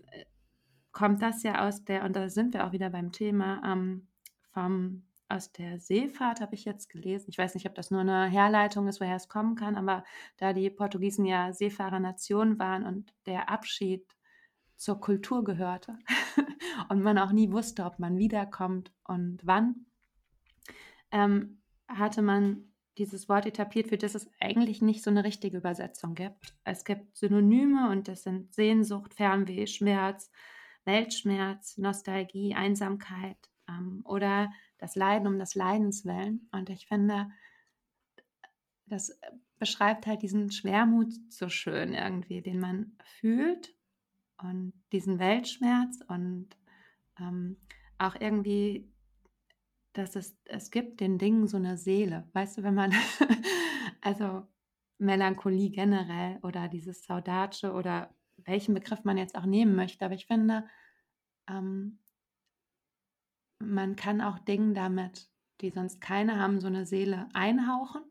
[0.91, 4.07] kommt das ja aus der, und da sind wir auch wieder beim Thema, ähm,
[4.51, 7.27] vom, aus der Seefahrt habe ich jetzt gelesen.
[7.29, 10.03] Ich weiß nicht, ob das nur eine Herleitung ist, woher es kommen kann, aber
[10.37, 14.05] da die Portugiesen ja Seefahrernation waren und der Abschied
[14.77, 15.97] zur Kultur gehörte
[16.89, 19.85] und man auch nie wusste, ob man wiederkommt und wann,
[21.11, 26.15] ähm, hatte man dieses Wort etabliert, für das es eigentlich nicht so eine richtige Übersetzung
[26.15, 26.55] gibt.
[26.63, 30.31] Es gibt Synonyme und das sind Sehnsucht, Fernweh, Schmerz,
[30.85, 33.37] Weltschmerz, Nostalgie, Einsamkeit
[33.69, 36.47] ähm, oder das Leiden um das Leidens willen.
[36.51, 37.29] Und ich finde,
[38.85, 39.19] das
[39.59, 43.75] beschreibt halt diesen Schwermut so schön irgendwie, den man fühlt
[44.41, 46.49] und diesen Weltschmerz und
[47.19, 47.57] ähm,
[47.97, 48.87] auch irgendwie,
[49.97, 52.29] dass es, es gibt den Dingen so eine Seele.
[52.33, 52.93] Weißt du, wenn man,
[54.01, 54.47] also
[54.99, 60.27] Melancholie generell oder dieses Saudace oder welchen Begriff man jetzt auch nehmen möchte, aber ich
[60.27, 60.67] finde,
[61.49, 61.99] ähm,
[63.59, 65.29] man kann auch Dinge damit,
[65.61, 68.03] die sonst keine haben, so eine Seele einhauchen.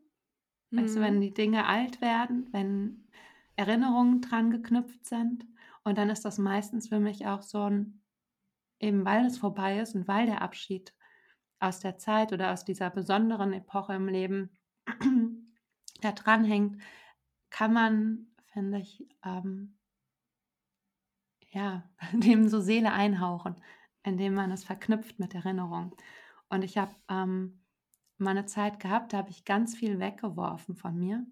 [0.71, 0.81] Mhm.
[0.81, 1.21] Weißt du, wenn mhm.
[1.21, 3.07] die Dinge alt werden, wenn
[3.55, 5.45] Erinnerungen dran geknüpft sind
[5.83, 8.01] und dann ist das meistens für mich auch so ein,
[8.79, 10.93] eben weil es vorbei ist und weil der Abschied
[11.59, 14.51] aus der Zeit oder aus dieser besonderen Epoche im Leben
[16.01, 16.81] da dranhängt,
[17.49, 19.77] kann man, finde ich, ähm,
[21.51, 23.55] ja, dem so Seele einhauchen,
[24.03, 25.95] indem man es verknüpft mit Erinnerung.
[26.49, 27.63] Und ich habe ähm,
[28.17, 31.25] mal Zeit gehabt, da habe ich ganz viel weggeworfen von mir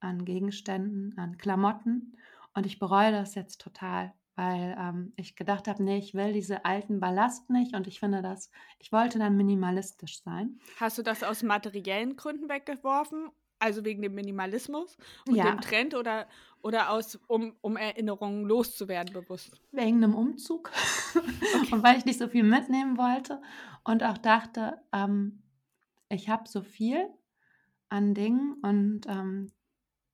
[0.00, 2.16] an Gegenständen, an Klamotten
[2.54, 6.64] und ich bereue das jetzt total, weil ähm, ich gedacht habe, nee, ich will diese
[6.64, 10.58] alten Ballast nicht und ich finde das, ich wollte dann minimalistisch sein.
[10.78, 14.96] Hast du das aus materiellen Gründen weggeworfen also wegen dem Minimalismus
[15.28, 15.50] und Ja.
[15.50, 16.26] dem Trend oder,
[16.62, 19.60] oder aus, um, um Erinnerungen loszuwerden bewusst?
[19.70, 20.72] Wegen einem Umzug
[21.70, 23.42] und weil ich nicht so viel mitnehmen wollte
[23.84, 25.42] und auch dachte, ähm,
[26.08, 27.06] ich habe so viel
[27.90, 29.52] an Dingen und ähm,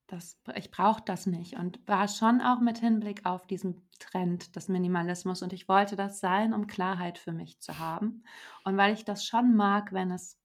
[0.07, 4.69] das, ich brauche das nicht und war schon auch mit Hinblick auf diesen Trend des
[4.69, 8.23] Minimalismus und ich wollte das sein, um Klarheit für mich zu haben
[8.63, 10.39] und weil ich das schon mag, wenn es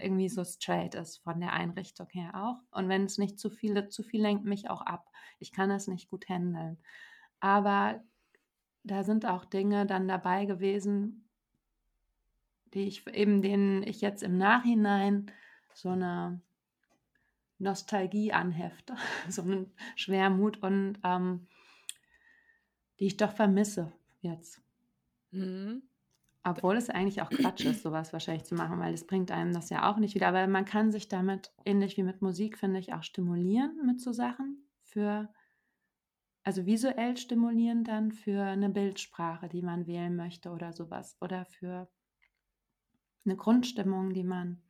[0.00, 3.88] irgendwie so straight ist von der Einrichtung her auch und wenn es nicht zu viele,
[3.88, 5.06] zu viel lenkt mich auch ab.
[5.38, 6.78] Ich kann das nicht gut handeln.
[7.40, 8.02] Aber
[8.82, 11.28] da sind auch Dinge dann dabei gewesen,
[12.74, 15.30] die ich eben denen ich jetzt im Nachhinein
[15.74, 16.40] so eine
[17.58, 18.94] Nostalgie anhefte,
[19.28, 21.46] so einen Schwermut und ähm,
[22.98, 24.60] die ich doch vermisse jetzt.
[25.30, 25.82] Mhm.
[26.44, 29.70] Obwohl es eigentlich auch Quatsch ist, sowas wahrscheinlich zu machen, weil es bringt einem das
[29.70, 30.28] ja auch nicht wieder.
[30.28, 34.12] Aber man kann sich damit, ähnlich wie mit Musik, finde ich, auch stimulieren mit so
[34.12, 35.28] Sachen für,
[36.44, 41.16] also visuell stimulieren dann für eine Bildsprache, die man wählen möchte oder sowas.
[41.20, 41.88] Oder für
[43.26, 44.62] eine Grundstimmung, die man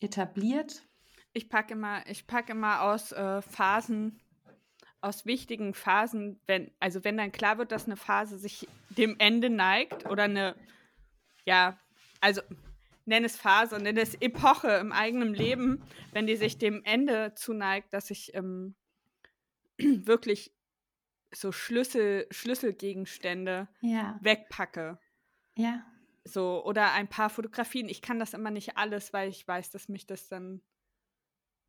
[0.00, 0.88] etabliert.
[1.36, 4.18] Ich packe immer, ich packe immer aus äh, Phasen,
[5.02, 9.50] aus wichtigen Phasen, wenn, also wenn dann klar wird, dass eine Phase sich dem Ende
[9.50, 10.56] neigt oder eine,
[11.44, 11.78] ja,
[12.22, 12.40] also
[13.04, 17.92] nenn es Phase, nenn es Epoche im eigenen Leben, wenn die sich dem Ende zuneigt,
[17.92, 18.74] dass ich ähm,
[19.78, 20.54] wirklich
[21.34, 24.98] so Schlüssel, Schlüsselgegenstände Ja, wegpacke.
[25.54, 25.84] ja,
[26.24, 27.90] So, oder ein paar Fotografien.
[27.90, 30.62] Ich kann das immer nicht alles, weil ich weiß, dass mich das dann.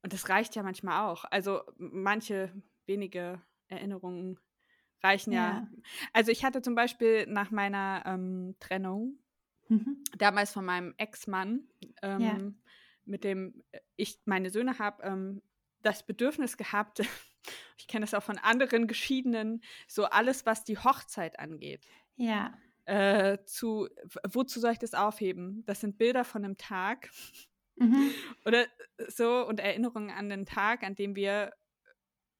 [0.04, 1.26] Und das reicht ja manchmal auch.
[1.32, 2.52] Also manche
[2.86, 4.40] wenige Erinnerungen
[5.04, 5.60] reichen ja.
[5.60, 5.68] ja.
[6.14, 9.20] Also ich hatte zum Beispiel nach meiner ähm, Trennung,
[9.70, 10.02] Mhm.
[10.18, 11.68] damals von meinem Ex-Mann,
[12.02, 12.38] ähm, Ja.
[13.04, 13.64] mit dem
[13.98, 15.42] ich meine Söhne habe, ähm,
[15.82, 17.00] das Bedürfnis gehabt,
[17.78, 21.86] ich kenne das auch von anderen Geschiedenen, so alles, was die Hochzeit angeht.
[22.16, 23.90] Ja, Äh, zu,
[24.26, 25.64] wozu soll ich das aufheben?
[25.66, 27.10] Das sind Bilder von einem Tag
[27.78, 28.12] mhm.
[28.46, 28.66] oder
[29.08, 31.54] so und Erinnerungen an den Tag, an dem wir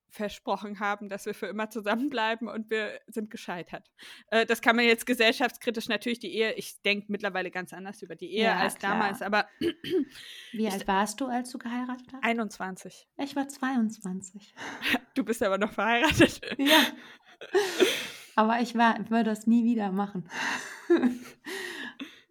[0.10, 3.92] versprochen haben, dass wir für immer zusammenbleiben und wir sind gescheitert.
[4.32, 8.16] Äh, das kann man jetzt gesellschaftskritisch natürlich die Ehe, ich denke mittlerweile ganz anders über
[8.16, 8.94] die Ehe Ja, als klar.
[8.94, 9.48] damals, aber
[10.52, 12.24] Wie alt warst du, als du geheiratet hast?
[12.24, 13.08] 21.
[13.18, 14.54] Ich war 22.
[15.14, 16.42] Du bist aber noch verheiratet.
[16.60, 16.78] Ja.
[18.36, 20.30] Aber ich war, würde es nie wieder machen.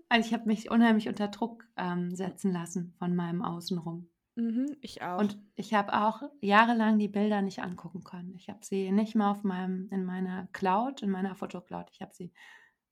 [0.09, 4.09] Also ich habe mich unheimlich unter Druck ähm, setzen lassen von meinem Außenrum.
[4.37, 5.19] Mhm, ich auch.
[5.19, 8.35] Und ich habe auch jahrelang die Bilder nicht angucken können.
[8.37, 11.89] Ich habe sie nicht mal auf meinem, in meiner Cloud, in meiner Fotocloud.
[11.91, 12.33] Ich habe sie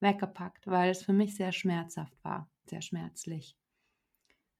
[0.00, 3.56] weggepackt, weil es für mich sehr schmerzhaft war, sehr schmerzlich.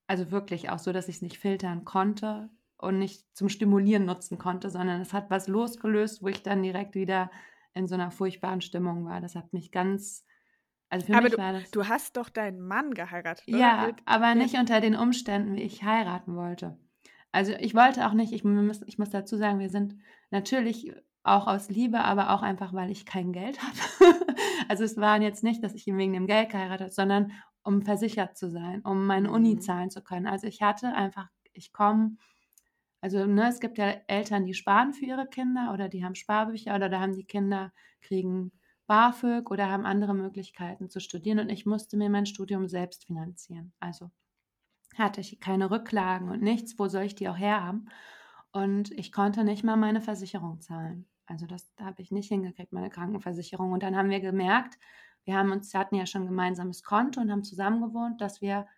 [0.07, 4.39] Also wirklich auch so, dass ich es nicht filtern konnte und nicht zum Stimulieren nutzen
[4.39, 7.31] konnte, sondern es hat was losgelöst, wo ich dann direkt wieder
[7.73, 9.21] in so einer furchtbaren Stimmung war.
[9.21, 10.25] Das hat mich ganz,
[10.91, 11.73] also für aber mich du, war das.
[11.73, 13.73] du hast doch deinen Mann geheiratet, oder?
[13.73, 16.79] Ja, aber nicht unter den Umständen, wie ich heiraten wollte.
[17.33, 19.97] Also ich wollte auch nicht, ich muss, ich muss dazu sagen, wir sind
[20.31, 20.93] natürlich
[21.25, 24.27] auch aus Liebe, aber auch einfach, weil ich kein Geld habe.
[24.69, 27.83] also es war jetzt nicht, dass ich ihn wegen dem Geld geheiratet habe, sondern um
[27.83, 29.59] versichert zu sein, um meine Uni Mhm.
[29.59, 30.27] zahlen zu können.
[30.27, 32.17] Also ich hatte einfach, ich komme,
[33.01, 36.75] also ne, es gibt ja Eltern, die sparen für ihre Kinder oder die haben Sparbücher
[36.75, 38.53] oder da haben die Kinder, kriegen
[38.87, 43.73] BAföG oder haben andere Möglichkeiten zu studieren und ich musste mir mein Studium selbst finanzieren.
[43.81, 44.11] Also
[44.97, 47.89] hatte ich keine Rücklagen und nichts, wo soll ich die auch herhaben?
[48.53, 51.07] Und ich konnte nicht mal meine Versicherung zahlen.
[51.27, 53.73] Also das habe ich nicht hingekriegt, meine Krankenversicherung.
[53.73, 54.79] Und dann haben wir gemerkt,
[55.25, 58.69] wir haben uns, hatten ja schon ein gemeinsames Konto und haben zusammen gewohnt, dass wir,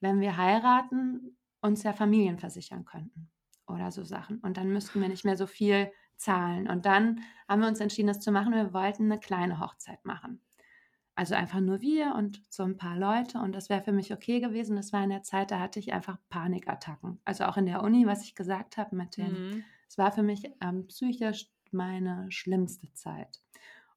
[0.00, 3.30] wenn wir heiraten, uns ja Familien versichern könnten
[3.66, 4.38] oder so Sachen.
[4.38, 6.68] Und dann müssten wir nicht mehr so viel zahlen.
[6.68, 8.52] Und dann haben wir uns entschieden, das zu machen.
[8.54, 10.40] Wir wollten eine kleine Hochzeit machen.
[11.14, 13.38] Also einfach nur wir und so ein paar Leute.
[13.38, 14.76] Und das wäre für mich okay gewesen.
[14.76, 17.20] Das war in der Zeit, da hatte ich einfach Panikattacken.
[17.24, 19.64] Also auch in der Uni, was ich gesagt habe mit dem, Mhm.
[19.88, 23.40] es war für mich ähm, psychisch meine schlimmste Zeit.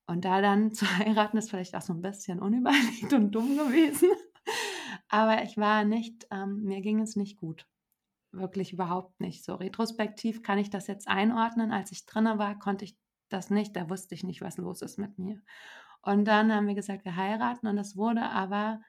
[0.08, 4.10] Und da dann zu heiraten, ist vielleicht auch so ein bisschen unüberlegt und dumm gewesen.
[5.10, 7.68] Aber ich war nicht, ähm, mir ging es nicht gut.
[8.32, 9.44] Wirklich überhaupt nicht.
[9.44, 11.72] So retrospektiv kann ich das jetzt einordnen.
[11.72, 12.98] Als ich drinne war, konnte ich
[13.30, 13.76] das nicht.
[13.76, 15.42] Da wusste ich nicht, was los ist mit mir.
[16.02, 17.68] Und dann haben wir gesagt, wir heiraten.
[17.68, 18.82] Und das wurde aber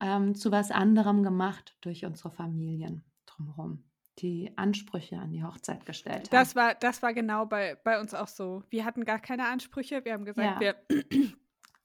[0.00, 3.84] ähm, zu was anderem gemacht durch unsere Familien drumherum,
[4.18, 6.30] die Ansprüche an die Hochzeit gestellt haben.
[6.30, 8.62] Das war, das war genau bei, bei uns auch so.
[8.70, 10.04] Wir hatten gar keine Ansprüche.
[10.04, 10.76] Wir haben gesagt, Ja.
[10.88, 11.34] wir,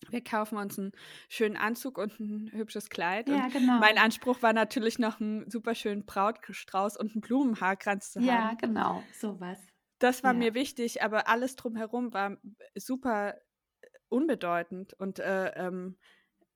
[0.09, 0.91] wir kaufen uns einen
[1.29, 3.29] schönen Anzug und ein hübsches Kleid.
[3.29, 3.79] Ja, genau.
[3.79, 8.57] Mein Anspruch war natürlich noch einen super schönen Brautstrauß und einen Blumenhaarkranz zu Ja, haben.
[8.57, 9.57] genau, sowas.
[9.99, 10.39] Das war Ja.
[10.39, 12.37] mir wichtig, aber alles drumherum war
[12.75, 13.35] super
[14.09, 14.93] unbedeutend.
[14.93, 15.97] Und äh, ähm,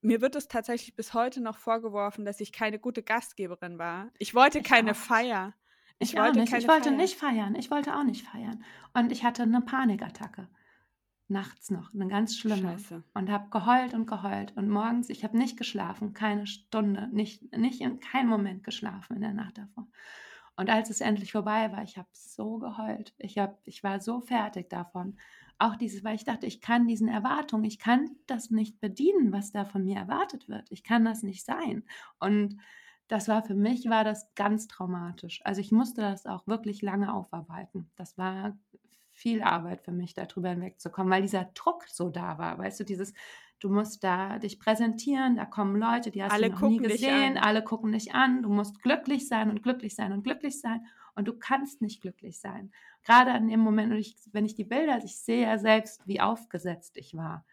[0.02, 4.12] mir wird es tatsächlich bis heute noch vorgeworfen, dass ich keine gute Gastgeberin war.
[4.20, 4.96] Ich wollte Ich keine auch.
[4.96, 5.54] Feier.
[6.00, 6.50] Ich, Ich wollte nicht.
[6.52, 6.98] keine Ich wollte Feier.
[6.98, 7.56] nicht feiern.
[7.56, 8.64] Ich wollte auch nicht feiern.
[8.94, 10.48] Und ich hatte eine Panikattacke.
[11.30, 12.74] Nachts noch, eine ganz schlimme.
[12.74, 13.04] Scheiße.
[13.13, 14.56] Und habe geheult und geheult.
[14.56, 19.22] Und morgens, ich habe nicht geschlafen, keine Stunde, nicht, nicht in keinem Moment geschlafen in
[19.22, 19.88] der Nacht davor.
[20.56, 23.13] Und als es endlich vorbei war, ich habe so geheult.
[23.18, 25.18] Ich, hab, ich war so fertig davon.
[25.60, 29.52] Auch dieses, weil ich dachte, ich kann diesen Erwartungen, ich kann das nicht bedienen, was
[29.52, 30.72] da von mir erwartet wird.
[30.72, 31.84] Ich kann das nicht sein.
[32.20, 32.58] Und
[33.08, 35.42] das war für mich, war das ganz traumatisch.
[35.44, 37.90] Also ich musste das auch wirklich lange aufarbeiten.
[37.96, 38.58] Das war
[39.17, 42.60] viel Arbeit für mich, darüber hinwegzukommen, weil dieser Druck so da war.
[42.60, 43.13] Weißt du, dieses,
[43.60, 47.38] du musst da dich präsentieren, da kommen Leute, die hast Alle du noch nie gesehen,
[47.38, 51.27] alle gucken dich an, du musst glücklich sein und glücklich sein und glücklich sein und
[51.27, 52.71] du kannst nicht glücklich sein.
[53.03, 53.91] Gerade an dem Moment,
[54.34, 57.43] wenn ich die Bilder, ich sehe ja selbst, wie aufgesetzt ich war.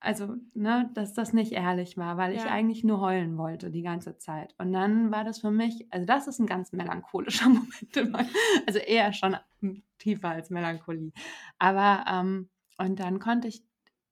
[0.00, 2.50] Also, ne, dass das nicht ehrlich war, weil ich Ja.
[2.52, 4.54] eigentlich nur heulen wollte die ganze Zeit.
[4.58, 8.28] Und dann war das für mich, also das ist ein ganz melancholischer Moment, meinem-
[8.66, 9.36] also eher schon
[9.98, 11.12] tiefer als Melancholie.
[11.58, 13.64] Aber, ähm, und dann konnte ich,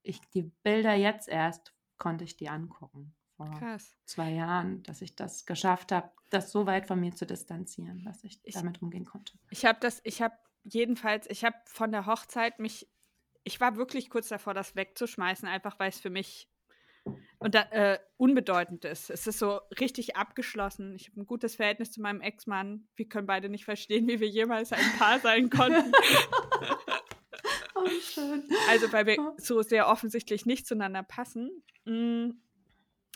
[0.02, 3.14] ich die Bilder jetzt erst, konnte ich die angucken.
[3.36, 3.94] Vor Krass.
[4.06, 8.24] zwei Jahren, dass ich das geschafft habe, das so weit von mir zu distanzieren, dass
[8.24, 9.34] ich, Ich- damit umgehen konnte.
[9.50, 12.88] Ich habe das, ich habe jedenfalls, ich habe von der Hochzeit mich,
[13.46, 16.48] ich war wirklich kurz davor, das wegzuschmeißen, einfach weil es für mich
[17.38, 19.08] und da, äh, unbedeutend ist.
[19.08, 20.96] Es ist so richtig abgeschlossen.
[20.96, 22.88] Ich habe ein gutes Verhältnis zu meinem Ex-Mann.
[22.96, 25.92] Wir können beide nicht verstehen, wie wir jemals ein Paar sein konnten.
[27.78, 28.42] Oh, schön.
[28.70, 31.62] Also, weil wir so sehr offensichtlich nicht zueinander passen.
[31.84, 32.30] Mm,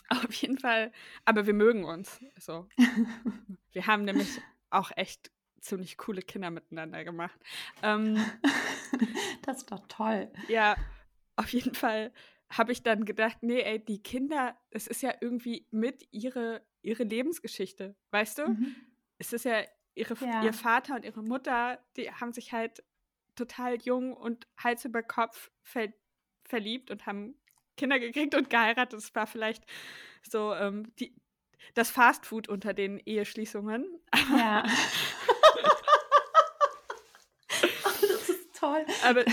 [0.07, 0.91] auf jeden Fall.
[1.25, 2.21] Aber wir mögen uns.
[2.37, 2.67] So.
[3.73, 4.39] Wir haben nämlich
[4.69, 7.39] auch echt ziemlich coole Kinder miteinander gemacht.
[7.83, 8.17] Ähm,
[9.43, 10.31] Das ist doch toll.
[10.49, 10.75] ja,
[11.37, 12.11] auf jeden Fall
[12.51, 17.03] habe ich dann gedacht, nee, ey, die Kinder, es ist ja irgendwie mit ihre, ihre
[17.03, 18.49] Lebensgeschichte, weißt du?
[18.49, 18.75] Mhm.
[19.17, 19.63] Es ist ja,
[19.95, 20.43] ihre, Ja.
[20.43, 22.83] ihr Vater und ihre Mutter, die haben sich halt
[23.35, 25.87] total jung und Hals über Kopf ver
[26.43, 27.35] verliebt und haben
[27.77, 28.99] Kinder gekriegt und geheiratet.
[28.99, 29.63] Das war vielleicht
[30.29, 31.15] so ähm, die,
[31.75, 33.85] das Fastfood unter den Eheschließungen.
[34.37, 34.63] Ja.
[37.85, 38.85] oh, das ist toll.
[39.03, 39.25] Aber,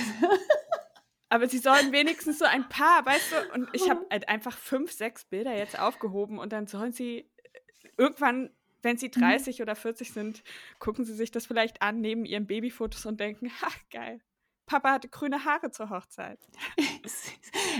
[1.28, 3.54] aber sie sollen wenigstens so ein paar, weißt du?
[3.54, 7.88] Und ich habe halt einfach fünf, sechs Bilder jetzt aufgehoben und dann sollen sie äh,
[7.96, 8.50] irgendwann,
[8.82, 10.42] wenn sie 30 oder 40 sind,
[10.78, 14.20] gucken sie sich das vielleicht an neben ihren Babyfotos und denken, ha, geil.
[14.66, 16.40] Papa hatte grüne Haare zur Hochzeit.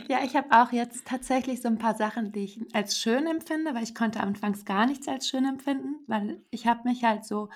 [0.09, 3.75] Ja, ich habe auch jetzt tatsächlich so ein paar Sachen, die ich als schön empfinde,
[3.75, 7.51] weil ich konnte anfangs gar nichts als schön empfinden, weil ich habe mich halt so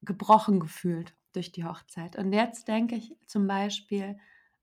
[0.00, 2.16] gebrochen gefühlt durch die Hochzeit.
[2.16, 4.18] Und jetzt denke ich zum Beispiel,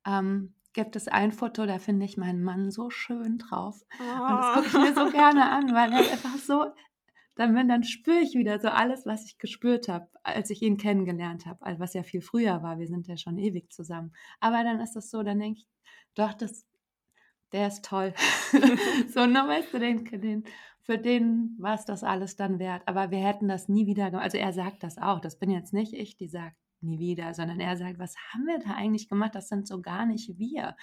[0.06, 3.82] ähm, gibt es ein Foto, da finde ich meinen Mann so schön drauf.
[4.00, 6.66] Und das gucke ich mir so gerne an, weil er einfach so,
[7.36, 10.78] dann, wenn, dann spüre ich wieder so alles, was ich gespürt habe, als ich ihn
[10.78, 12.80] kennengelernt habe, also was ja viel früher war.
[12.80, 14.14] Wir sind ja schon ewig zusammen.
[14.40, 15.68] Aber dann ist das so, dann denke ich,
[16.16, 16.66] doch, das,
[17.52, 18.14] der ist toll.
[19.14, 20.44] so, ne, weißt du, den, den,
[20.82, 22.84] für den war es das alles dann wert.
[22.88, 24.24] Aber wir hätten das nie wieder gemacht.
[24.24, 25.20] Also er sagt das auch.
[25.20, 28.60] Das bin jetzt nicht ich, die sagt nie wieder, sondern er sagt, was haben wir
[28.60, 29.36] da eigentlich gemacht?
[29.36, 30.76] Das sind so gar nicht wir.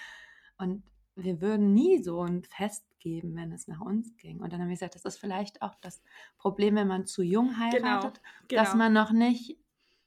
[0.57, 0.83] Und
[1.15, 4.39] wir würden nie so ein Fest geben, wenn es nach uns ging.
[4.39, 6.01] Und dann haben wir gesagt, das ist vielleicht auch das
[6.37, 8.61] Problem, wenn man zu jung heiratet, genau.
[8.61, 9.57] dass man noch nicht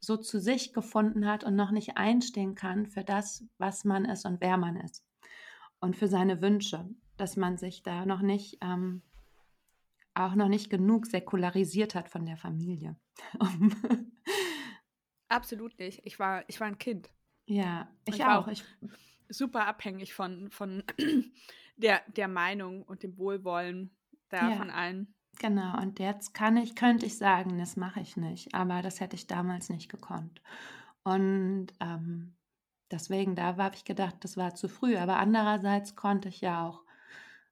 [0.00, 4.24] so zu sich gefunden hat und noch nicht einstehen kann für das, was man ist
[4.26, 5.04] und wer man ist.
[5.80, 9.02] Und für seine Wünsche, dass man sich da noch nicht, ähm,
[10.14, 12.96] auch noch nicht genug säkularisiert hat von der Familie.
[15.28, 16.00] Absolut nicht.
[16.04, 17.10] Ich war, ich war ein Kind.
[17.46, 18.46] ja, ich, Ich war auch.
[18.48, 18.64] auch- Ich,
[19.28, 20.82] Super abhängig von, von
[21.76, 23.96] der, der Meinung und dem Wohlwollen
[24.28, 24.56] da Ja.
[24.56, 25.14] von allen.
[25.38, 29.16] Genau, und jetzt kann ich, könnte ich sagen, das mache ich nicht, aber das hätte
[29.16, 30.42] ich damals nicht gekonnt.
[31.02, 32.36] Und ähm,
[32.90, 34.98] deswegen, da habe ich gedacht, das war zu früh.
[34.98, 36.84] Aber andererseits konnte ich ja auch,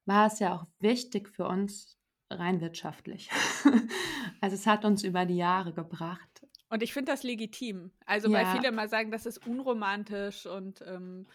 [0.05, 1.97] war es ja auch wichtig für uns
[2.39, 3.29] rein wirtschaftlich.
[4.41, 6.45] also es hat uns über die Jahre gebracht.
[6.69, 7.91] Und ich finde das legitim.
[8.05, 8.51] Also, weil Ja.
[8.51, 11.27] viele immer sagen, das ist unromantisch und ähm,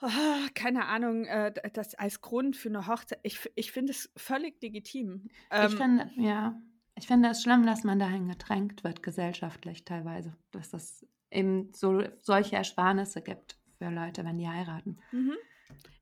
[0.00, 3.20] ah, keine Ahnung, äh, das als Grund für eine Hochzeit.
[3.22, 5.28] Ich, ich finde es völlig legitim.
[5.50, 6.60] Ähm, ich finde, ja,
[6.96, 12.02] ich finde es schlimm, dass man dahin gedrängt wird, gesellschaftlich teilweise, dass es eben so
[12.20, 14.98] solche Ersparnisse gibt für Leute, wenn die heiraten.
[15.12, 15.36] mhm.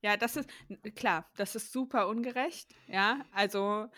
[0.02, 0.48] Ja, das ist
[0.96, 2.74] klar, das ist super ungerecht.
[2.86, 3.88] Ja, also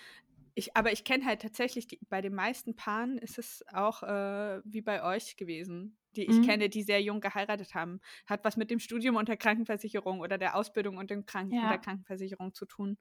[0.54, 4.60] ich, aber ich kenne halt tatsächlich, die, bei den meisten Paaren ist es auch äh,
[4.64, 6.42] wie bei euch gewesen, die ich mhm.
[6.42, 8.00] kenne, die sehr jung geheiratet haben.
[8.26, 11.68] Hat was mit dem Studium und der Krankenversicherung oder der Ausbildung und dem Kranken ja.
[11.70, 12.98] der Krankenversicherung zu tun.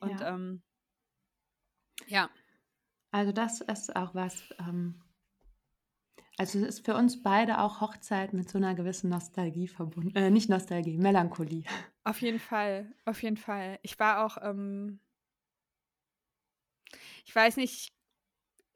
[0.00, 0.34] Und ja.
[0.34, 0.62] Ähm,
[2.06, 2.30] ja.
[3.10, 5.02] Also das ist auch was, ähm,
[6.36, 10.16] also es ist für uns beide auch Hochzeit mit so einer gewissen Nostalgie verbunden.
[10.16, 11.64] Äh, nicht Nostalgie, Melancholie.
[12.04, 13.78] Auf jeden Fall, auf jeden Fall.
[13.82, 15.00] Ich war auch, ähm,
[17.24, 17.94] ich weiß nicht,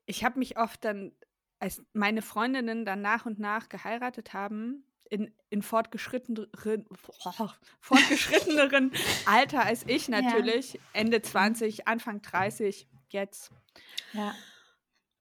[0.06, 1.12] ich habe mich oft dann,
[1.58, 6.86] als meine Freundinnen dann nach und nach geheiratet haben, in, in fortgeschritteneren,
[7.24, 7.48] oh,
[7.80, 8.92] fortgeschritteneren
[9.26, 10.80] Alter als ich natürlich, ja.
[10.94, 13.50] Ende 20, Anfang 30, jetzt.
[14.12, 14.34] Ja.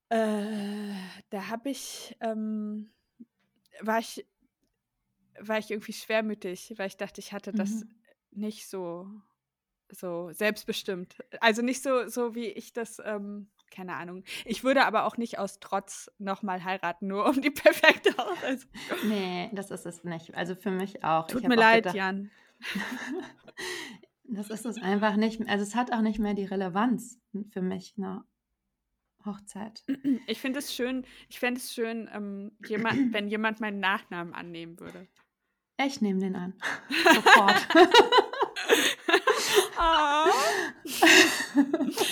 [0.09, 0.93] Äh,
[1.29, 2.89] da habe ich, ähm,
[3.81, 4.25] war ich,
[5.39, 7.95] war ich irgendwie schwermütig, weil ich dachte, ich hatte das mhm.
[8.31, 9.09] nicht so,
[9.89, 11.17] so selbstbestimmt.
[11.39, 14.23] Also nicht so, so wie ich das, ähm, keine Ahnung.
[14.45, 18.67] Ich würde aber auch nicht aus Trotz nochmal heiraten, nur um die perfekte Hochzeit.
[19.05, 20.35] Nee, das ist es nicht.
[20.35, 21.27] Also für mich auch.
[21.27, 22.31] Tut mir auch leid, gedacht, Jan.
[24.23, 25.47] das ist es einfach nicht.
[25.47, 27.19] Also es hat auch nicht mehr die Relevanz
[27.51, 27.97] für mich.
[27.97, 28.23] Ne?
[29.27, 29.83] Hochzeit.
[30.25, 34.79] Ich finde es schön, ich fände es schön, ähm, jemand, wenn jemand meinen Nachnamen annehmen
[34.79, 35.07] würde.
[35.85, 36.53] Ich nehme den an.
[37.03, 37.67] Sofort.
[39.79, 40.31] oh.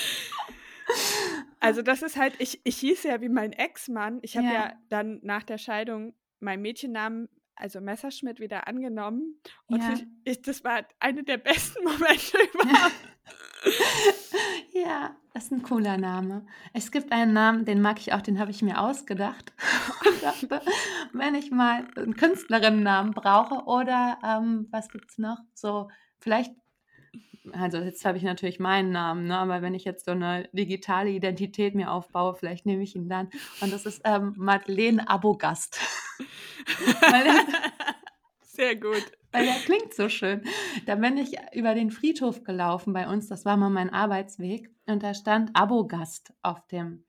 [1.59, 4.19] Also das ist halt, ich, ich hieß ja wie mein Ex-Mann.
[4.21, 4.53] Ich habe ja.
[4.53, 4.73] ja.
[4.89, 9.39] dann nach der Scheidung meinen Mädchennamen, also Messerschmidt, wieder angenommen.
[9.67, 9.93] Und ja.
[9.93, 12.93] ich, ich, das war eine der besten Momente überhaupt.
[14.73, 16.45] Ja, das ist ein cooler Name.
[16.73, 19.53] Es gibt einen Namen, den mag ich auch, den habe ich mir ausgedacht.
[20.05, 20.61] Und dachte,
[21.13, 25.37] wenn ich mal einen Künstlerinnennamen brauche oder ähm, was gibt es noch?
[25.53, 25.89] So,
[26.19, 26.53] vielleicht,
[27.53, 29.37] also jetzt habe ich natürlich meinen Namen, ne?
[29.37, 33.29] aber wenn ich jetzt so eine digitale Identität mir aufbaue, vielleicht nehme ich ihn dann.
[33.61, 35.79] Und das ist ähm, Madeleine Abogast.
[38.41, 40.41] Sehr gut weil der klingt so schön.
[40.85, 45.03] Da bin ich über den Friedhof gelaufen bei uns, das war mal mein Arbeitsweg, und
[45.03, 47.03] da stand Abogast auf dem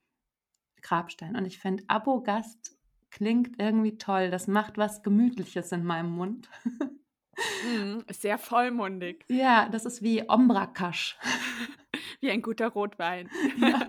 [0.83, 1.37] Grabstein.
[1.37, 2.77] Und ich finde, Abogast
[3.11, 4.31] klingt irgendwie toll.
[4.31, 6.49] Das macht was Gemütliches in meinem Mund.
[7.65, 9.25] Mm, sehr vollmundig.
[9.29, 11.19] Ja, das ist wie Ombrakasch.
[12.21, 13.31] Wie ein guter Rotwein.
[13.59, 13.89] Ja.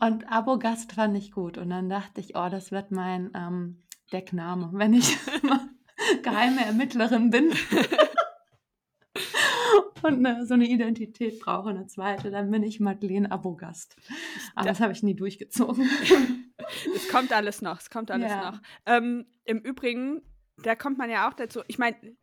[0.00, 1.58] Und Abogast fand ich gut.
[1.58, 5.16] Und dann dachte ich, oh, das wird mein ähm, Deckname, wenn ich
[6.22, 7.52] geheime Ermittlerin bin
[10.06, 13.96] und eine, so eine Identität brauche, eine zweite, dann bin ich Madeleine Abogast.
[14.54, 15.88] Aber das, das habe ich nie durchgezogen.
[16.94, 18.50] es kommt alles noch, es kommt alles ja.
[18.50, 18.60] noch.
[18.86, 20.22] Ähm, Im Übrigen,
[20.58, 22.16] da kommt man ja auch dazu, ich meine,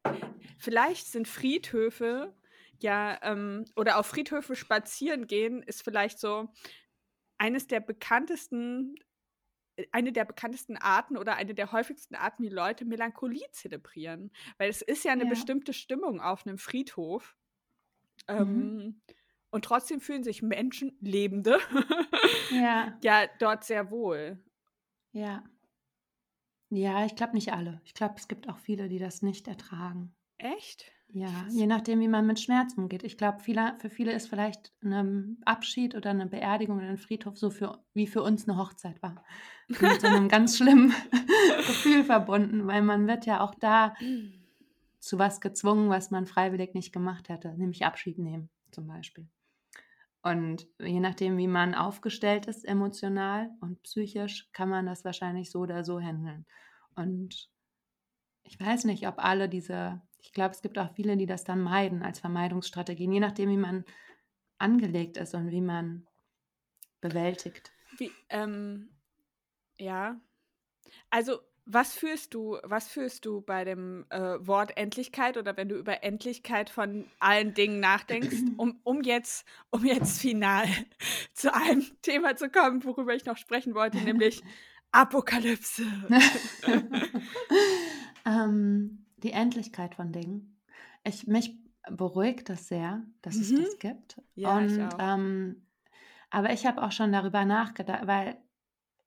[0.58, 2.36] vielleicht sind Friedhöfe
[2.80, 6.50] ja, ähm, oder auf Friedhöfe spazieren gehen, ist vielleicht so
[7.38, 8.96] eines der bekanntesten
[9.92, 14.32] eine der bekanntesten Arten oder eine der häufigsten Arten, wie Leute Melancholie zelebrieren.
[14.58, 15.30] Weil es ist ja eine ja.
[15.30, 17.36] bestimmte Stimmung auf einem Friedhof.
[18.30, 18.36] Mhm.
[18.38, 19.02] Ähm,
[19.50, 21.60] und trotzdem fühlen sich Menschen, Lebende,
[22.52, 22.98] ja.
[23.04, 24.44] ja dort sehr wohl.
[25.12, 25.44] Ja.
[26.74, 27.82] Ja, ich glaube nicht alle.
[27.86, 30.16] Ich glaube, es gibt auch viele, die das nicht ertragen.
[30.40, 30.92] Echt?
[31.10, 33.04] Ja, je nachdem, wie man mit Schmerz umgeht.
[33.04, 37.38] Ich glaube, viele, für viele ist vielleicht ein Abschied oder eine Beerdigung in einem Friedhof
[37.38, 39.24] so für, wie für uns eine Hochzeit war.
[39.68, 40.92] Mit so einem ganz schlimmen
[41.58, 43.94] Gefühl verbunden, weil man wird ja auch da
[45.00, 49.28] zu was gezwungen, was man freiwillig nicht gemacht hätte, nämlich Abschied nehmen zum Beispiel.
[50.24, 55.60] Und je nachdem, wie man aufgestellt ist, emotional und psychisch, kann man das wahrscheinlich so
[55.60, 56.46] oder so handeln.
[56.96, 57.50] Und
[58.44, 61.62] ich weiß nicht, ob alle diese ich glaube, es gibt auch viele, die das dann
[61.62, 63.84] meiden als Vermeidungsstrategien, je nachdem, wie man
[64.58, 66.08] angelegt ist und wie man
[67.02, 67.72] bewältigt.
[67.98, 68.90] Wie, ähm,
[69.78, 70.20] ja.
[71.10, 75.76] Also, was fühlst du, was fühlst du bei dem äh, Wort Endlichkeit oder wenn du
[75.76, 80.66] über Endlichkeit von allen Dingen nachdenkst, um, um jetzt, um jetzt final
[81.34, 84.44] zu einem Thema zu kommen, worüber ich noch sprechen wollte, nämlich
[84.92, 85.84] Apokalypse.
[88.26, 90.60] ähm, die Endlichkeit von Dingen.
[91.04, 91.58] Ich, mich
[91.90, 93.42] beruhigt das sehr, dass mhm.
[93.42, 94.22] es das gibt.
[94.36, 95.66] Ja, Und, ich ähm,
[96.30, 98.38] aber ich habe auch schon darüber nachgedacht, weil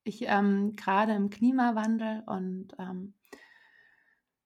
[0.07, 3.15] ich ähm, gerade im Klimawandel und ähm,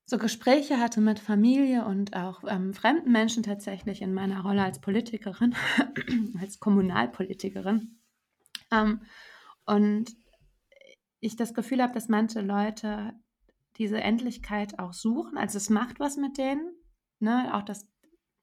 [0.05, 4.81] so Gespräche hatte mit Familie und auch ähm, fremden Menschen tatsächlich in meiner Rolle als
[4.81, 5.55] Politikerin,
[6.41, 8.01] als Kommunalpolitikerin.
[8.73, 9.03] Ähm,
[9.67, 10.17] und
[11.21, 13.13] ich das Gefühl habe, dass manche Leute
[13.77, 15.39] diese Endlichkeit auch suchen.
[15.39, 16.75] Also es macht was mit denen.
[17.21, 17.55] Ne?
[17.55, 17.87] Auch das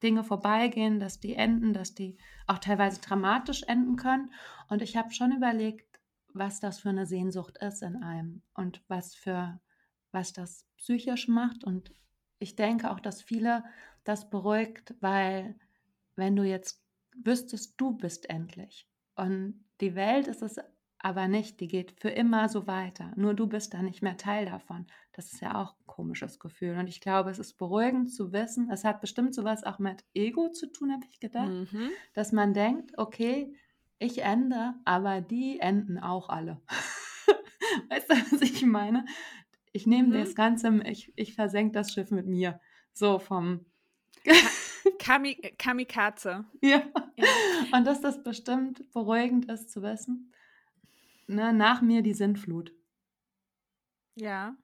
[0.02, 2.16] Dinge vorbeigehen, dass die enden, dass die
[2.46, 4.32] auch teilweise dramatisch enden können.
[4.68, 5.87] Und ich habe schon überlegt,
[6.38, 9.60] was das für eine Sehnsucht ist in einem und was für
[10.12, 11.64] was das psychisch macht.
[11.64, 11.92] Und
[12.38, 13.64] ich denke auch, dass viele
[14.04, 15.56] das beruhigt, weil
[16.16, 16.82] wenn du jetzt
[17.24, 20.58] wüsstest, du bist endlich und die Welt ist es
[21.00, 23.12] aber nicht, die geht für immer so weiter.
[23.14, 24.86] Nur du bist da nicht mehr Teil davon.
[25.12, 26.76] Das ist ja auch ein komisches Gefühl.
[26.76, 30.48] Und ich glaube, es ist beruhigend zu wissen, es hat bestimmt sowas auch mit Ego
[30.48, 31.90] zu tun, habe ich gedacht, mhm.
[32.14, 33.54] dass man denkt, okay,
[33.98, 36.60] ich ende, aber die enden auch alle.
[37.88, 39.04] weißt du, was ich meine?
[39.72, 40.12] Ich nehme mhm.
[40.12, 42.60] das Ganze, ich, ich versenke das Schiff mit mir.
[42.92, 43.66] So vom
[44.98, 46.44] Kami Kamikaze.
[46.60, 46.82] Ja.
[47.16, 47.26] ja.
[47.72, 50.32] Und dass das bestimmt beruhigend ist zu wissen.
[51.26, 52.72] Ne, nach mir die Sintflut.
[54.14, 54.56] Ja.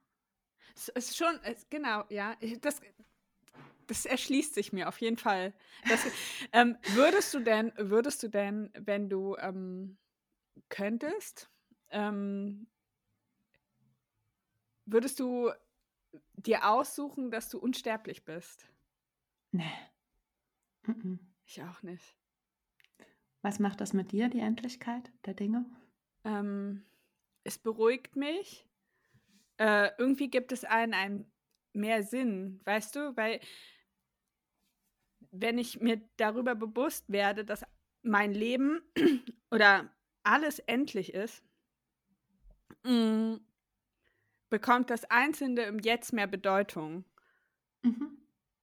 [0.75, 2.35] Es ist schon, es, genau, ja.
[2.61, 2.81] Das,
[3.87, 5.55] das erschließt sich mir auf jeden Fall.
[5.89, 6.07] Das,
[6.53, 9.99] ähm, würdest du denn, würdest du denn, wenn du ähm,
[10.69, 11.51] könntest,
[11.91, 12.67] ähm,
[14.87, 15.51] würdest du
[16.37, 18.69] dir aussuchen, dass du unsterblich bist?
[19.53, 19.73] Nee.
[20.87, 21.17] Mm
[21.47, 22.17] Ich auch nicht.
[23.43, 25.67] Was macht das mit dir, die Endlichkeit der Dinge?
[26.25, 26.85] Ähm,
[27.45, 28.67] es beruhigt mich.
[29.59, 31.33] Äh, irgendwie gibt es einen, einen
[31.73, 33.17] mehr Sinn, weißt du?
[33.17, 33.41] Weil
[35.35, 37.65] wenn ich mir darüber bewusst werde, dass
[38.03, 38.81] mein Leben
[39.51, 39.91] oder
[40.23, 41.43] alles endlich ist,
[42.85, 43.37] mm,
[44.49, 47.05] bekommt das Einzelne im Jetzt mehr Bedeutung.
[47.83, 48.19] Mhm.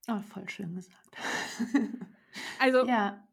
[0.07, 1.17] Oh, voll schön gesagt.
[2.59, 3.27] also, ja.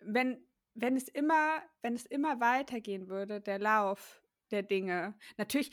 [0.00, 0.42] wenn,
[0.74, 5.70] wenn, es immer, wenn es immer weitergehen würde, der Lauf der Dinge, natürlich,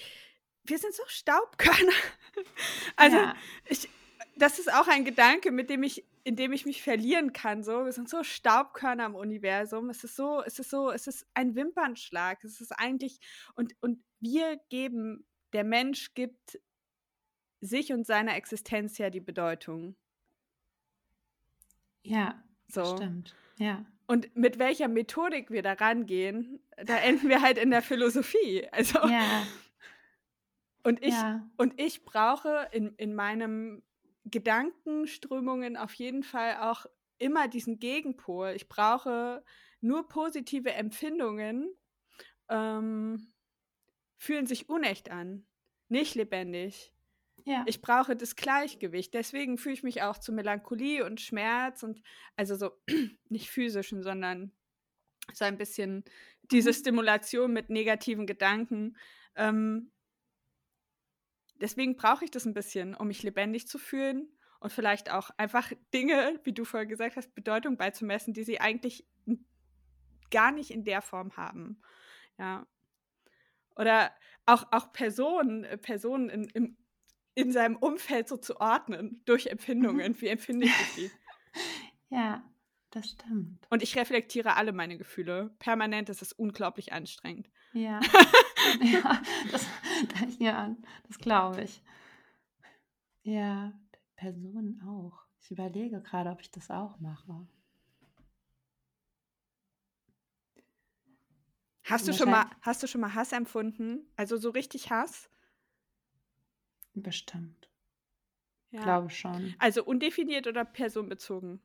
[0.63, 1.93] wir sind so Staubkörner.
[2.95, 3.35] also, ja.
[3.65, 3.89] ich,
[4.35, 7.63] das ist auch ein Gedanke, mit dem ich, in dem ich mich verlieren kann.
[7.63, 9.89] So, wir sind so Staubkörner im Universum.
[9.89, 12.43] Es ist so, es ist so, es ist ein Wimpernschlag.
[12.43, 13.21] Es ist eigentlich,
[13.55, 16.59] und, und wir geben, der Mensch gibt
[17.61, 19.95] sich und seiner Existenz ja die Bedeutung.
[22.03, 22.97] Ja, so.
[22.97, 23.33] stimmt.
[23.57, 23.85] Ja.
[24.05, 28.67] Und mit welcher Methodik wir da rangehen, da enden wir halt in der Philosophie.
[28.73, 28.99] Also.
[28.99, 29.47] Ja.
[30.83, 31.49] Und ich, ja.
[31.55, 33.81] und ich brauche in, in meinem
[34.29, 36.85] Gedankenströmungen auf jeden Fall auch
[37.17, 38.53] immer diesen Gegenpol.
[38.55, 39.43] Ich brauche
[39.81, 41.73] nur positive Empfindungen,
[42.49, 43.33] ähm,
[44.17, 45.45] fühlen sich unecht an,
[45.89, 46.93] nicht lebendig.
[47.45, 47.63] Ja.
[47.65, 49.13] Ich brauche das Gleichgewicht.
[49.13, 52.01] Deswegen fühle ich mich auch zu Melancholie und Schmerz und
[52.35, 52.71] also so
[53.29, 54.51] nicht physischen, sondern
[55.33, 56.03] so ein bisschen
[56.51, 56.75] diese mhm.
[56.75, 58.97] Stimulation mit negativen Gedanken.
[59.35, 59.91] Ähm,
[61.61, 64.29] deswegen brauche ich das ein bisschen, um mich lebendig zu fühlen
[64.59, 69.07] und vielleicht auch einfach Dinge, wie du vorher gesagt hast, Bedeutung beizumessen, die sie eigentlich
[70.31, 71.81] gar nicht in der Form haben.
[72.37, 72.67] Ja.
[73.75, 74.11] Oder
[74.45, 76.77] auch, auch Personen, äh, Personen in, im
[77.37, 80.13] in seinem Umfeld so zu ordnen durch Empfindungen.
[80.13, 80.21] Mhm.
[80.21, 81.11] Wie empfinde ich die?
[82.09, 82.46] Ja,
[82.97, 83.67] das stimmt.
[83.69, 85.51] Und ich reflektiere alle meine Gefühle.
[85.59, 87.47] Permanent ist es unglaublich anstrengend.
[87.73, 87.99] Ja,
[88.81, 89.21] ja
[89.51, 89.67] das,
[90.39, 90.75] ja,
[91.07, 91.83] das glaube ich.
[93.21, 93.73] Ja,
[94.15, 95.25] Personen auch.
[95.41, 97.47] Ich überlege gerade, ob ich das auch mache.
[101.83, 104.11] Hast du, schon mal, hast du schon mal Hass empfunden?
[104.17, 105.29] Also so richtig Hass?
[106.95, 107.69] Bestimmt.
[108.71, 108.81] Ja.
[108.81, 109.55] Glaube schon.
[109.59, 111.61] Also undefiniert oder personenbezogen?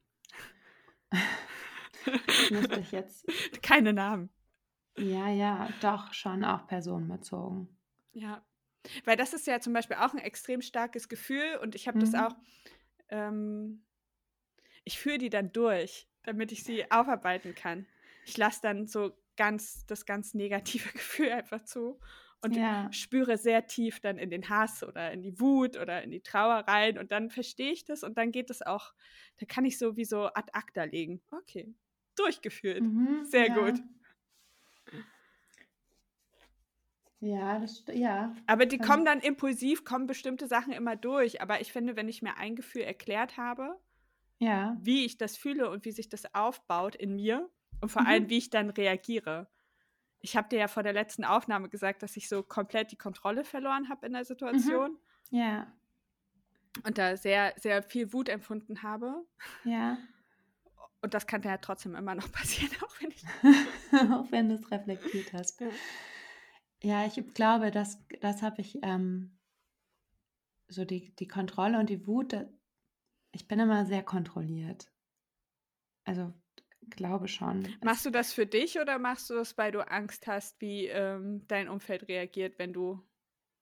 [2.50, 3.26] Müsste ich jetzt.
[3.62, 4.30] Keine Namen.
[4.96, 7.68] Ja, ja, doch schon auch personenbezogen.
[8.12, 8.44] Ja.
[9.04, 12.00] Weil das ist ja zum Beispiel auch ein extrem starkes Gefühl und ich habe mhm.
[12.02, 12.36] das auch.
[13.08, 13.84] Ähm,
[14.84, 17.86] ich führe die dann durch, damit ich sie aufarbeiten kann.
[18.26, 22.00] Ich lasse dann so ganz das ganz negative Gefühl einfach zu
[22.42, 22.92] und ja.
[22.92, 26.64] spüre sehr tief dann in den Hass oder in die Wut oder in die Trauer
[26.66, 28.92] rein und dann verstehe ich das und dann geht es auch,
[29.38, 31.22] da kann ich so wie so ad acta legen.
[31.30, 31.72] Okay,
[32.16, 32.82] durchgeführt.
[32.82, 33.54] Mhm, sehr ja.
[33.54, 33.82] gut.
[37.20, 38.34] Ja, das, ja.
[38.48, 41.40] Aber die kommen dann impulsiv, kommen bestimmte Sachen immer durch.
[41.40, 43.78] Aber ich finde, wenn ich mir ein Gefühl erklärt habe,
[44.38, 44.76] ja.
[44.80, 47.48] wie ich das fühle und wie sich das aufbaut in mir
[47.80, 48.08] und vor mhm.
[48.08, 49.48] allem, wie ich dann reagiere,
[50.22, 53.44] ich habe dir ja vor der letzten Aufnahme gesagt, dass ich so komplett die Kontrolle
[53.44, 54.96] verloren habe in der Situation.
[55.30, 55.38] Mhm.
[55.38, 55.72] Ja.
[56.84, 59.26] Und da sehr, sehr viel Wut empfunden habe.
[59.64, 59.98] Ja.
[61.02, 63.24] Und das kann ja trotzdem immer noch passieren, auch wenn ich.
[64.12, 65.60] auch wenn du es reflektiert hast.
[65.60, 65.68] Ja,
[66.82, 69.36] ja ich glaube, das, das habe ich, ähm,
[70.68, 72.34] so die, die Kontrolle und die Wut,
[73.32, 74.90] ich bin immer sehr kontrolliert.
[76.04, 76.32] Also
[76.90, 77.66] glaube schon.
[77.82, 81.42] Machst du das für dich oder machst du das, weil du Angst hast, wie ähm,
[81.48, 83.02] dein Umfeld reagiert, wenn du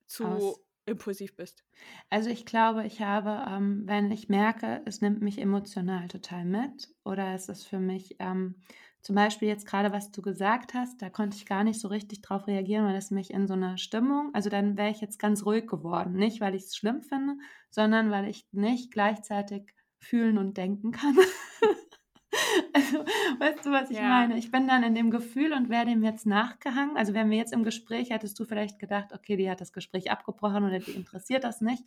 [0.07, 0.61] zu Aus.
[0.87, 1.65] impulsiv bist?
[2.09, 6.89] Also ich glaube, ich habe, ähm, wenn ich merke, es nimmt mich emotional total mit
[7.05, 8.57] oder es ist für mich ähm,
[9.03, 12.21] zum Beispiel jetzt gerade, was du gesagt hast, da konnte ich gar nicht so richtig
[12.21, 15.47] drauf reagieren, weil es mich in so einer Stimmung, also dann wäre ich jetzt ganz
[15.47, 16.13] ruhig geworden.
[16.13, 17.37] Nicht, weil ich es schlimm finde,
[17.71, 21.17] sondern weil ich nicht gleichzeitig fühlen und denken kann.
[22.81, 23.05] Also,
[23.39, 24.09] weißt du, was ich ja.
[24.09, 24.39] meine?
[24.39, 26.97] Ich bin dann in dem Gefühl und wäre dem jetzt nachgehangen.
[26.97, 30.11] Also, wenn wir jetzt im Gespräch, hättest du vielleicht gedacht, okay, die hat das Gespräch
[30.11, 31.85] abgebrochen oder die interessiert das nicht.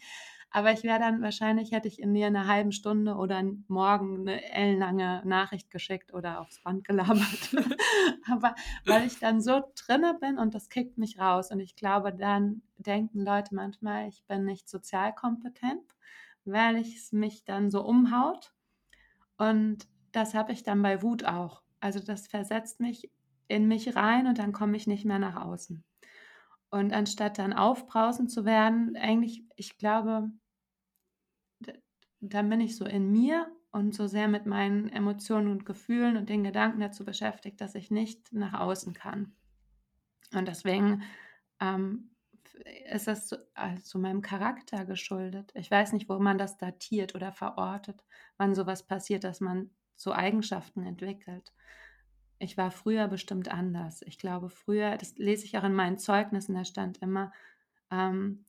[0.56, 4.44] Aber ich wäre dann wahrscheinlich, hätte ich in dir eine halbe Stunde oder morgen eine
[4.52, 7.56] ellenlange Nachricht geschickt oder aufs Band gelabert.
[8.30, 8.54] Aber
[8.86, 11.50] weil ich dann so drinne bin und das kickt mich raus.
[11.50, 15.96] Und ich glaube, dann denken Leute manchmal, ich bin nicht sozial kompetent,
[16.46, 18.54] weil es mich dann so umhaut.
[19.38, 21.64] Und das habe ich dann bei Wut auch.
[21.82, 23.12] Also das versetzt mich
[23.48, 25.84] in mich rein und dann komme ich nicht mehr nach außen.
[26.70, 30.32] Und anstatt dann aufbrausend zu werden, eigentlich, ich glaube,
[32.20, 36.30] dann bin ich so in mir und so sehr mit meinen Emotionen und Gefühlen und
[36.30, 39.36] den Gedanken dazu beschäftigt, dass ich nicht nach außen kann.
[40.34, 41.04] Und deswegen
[41.60, 42.12] ähm,
[42.92, 45.52] ist das zu, also meinem Charakter geschuldet.
[45.56, 48.04] Ich weiß nicht, wo man das datiert oder verortet,
[48.38, 51.54] wann sowas passiert, dass man so Eigenschaften entwickelt.
[52.40, 54.02] Ich war früher bestimmt anders.
[54.02, 57.32] Ich glaube, früher, das lese ich auch in meinen Zeugnissen, da stand immer,
[57.90, 58.46] ähm,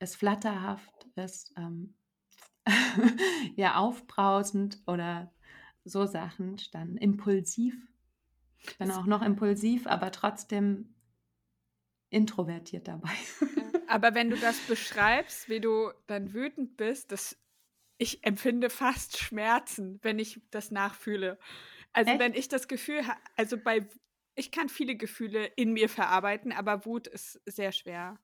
[0.00, 1.94] ist flatterhaft, ist ähm,
[3.56, 5.32] ja aufbrausend oder
[5.84, 6.98] so Sachen standen.
[6.98, 7.74] Impulsiv.
[8.58, 10.94] Ich bin auch noch impulsiv, aber trotzdem
[12.10, 13.12] introvertiert dabei.
[13.88, 17.36] aber wenn du das beschreibst, wie du dann wütend bist, das
[17.98, 21.38] ich empfinde fast Schmerzen, wenn ich das nachfühle.
[21.92, 22.20] Also Echt?
[22.20, 23.86] wenn ich das Gefühl habe, also bei,
[24.34, 28.18] ich kann viele Gefühle in mir verarbeiten, aber Wut ist sehr schwer.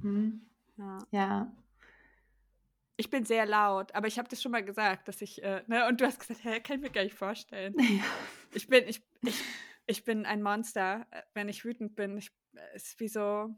[0.00, 0.46] Hm.
[0.78, 0.98] Ja.
[1.10, 1.52] ja.
[2.96, 5.86] Ich bin sehr laut, aber ich habe das schon mal gesagt, dass ich, äh, ne,
[5.86, 7.74] und du hast gesagt, hä, kann ich mir gar nicht vorstellen.
[7.78, 8.04] Ja.
[8.54, 9.44] Ich bin, ich, ich,
[9.86, 12.16] ich bin ein Monster, äh, wenn ich wütend bin.
[12.16, 13.54] Ich, äh, ist wie so,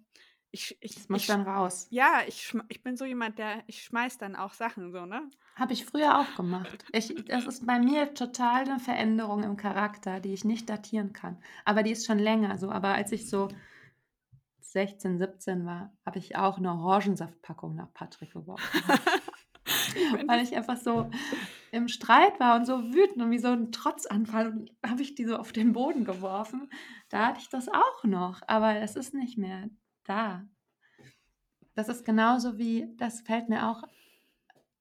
[0.52, 1.86] ich, ich, das muss ich, dann raus.
[1.90, 5.30] Ja, ich, ich bin so jemand, der, ich schmeiß dann auch Sachen so, ne?
[5.56, 6.84] Habe ich früher auch gemacht.
[6.92, 11.38] Ich, das ist bei mir total eine Veränderung im Charakter, die ich nicht datieren kann.
[11.64, 12.70] Aber die ist schon länger so.
[12.70, 13.48] Aber als ich so
[14.60, 18.82] 16, 17 war, habe ich auch eine Orangensaftpackung nach Patrick geworfen.
[20.26, 21.10] Weil ich einfach so
[21.72, 25.24] im Streit war und so wütend und wie so ein Trotzanfall und habe ich die
[25.24, 26.70] so auf den Boden geworfen.
[27.08, 29.68] Da hatte ich das auch noch, aber es ist nicht mehr
[30.10, 30.46] da.
[31.74, 33.84] Das ist genauso wie, das fällt mir auch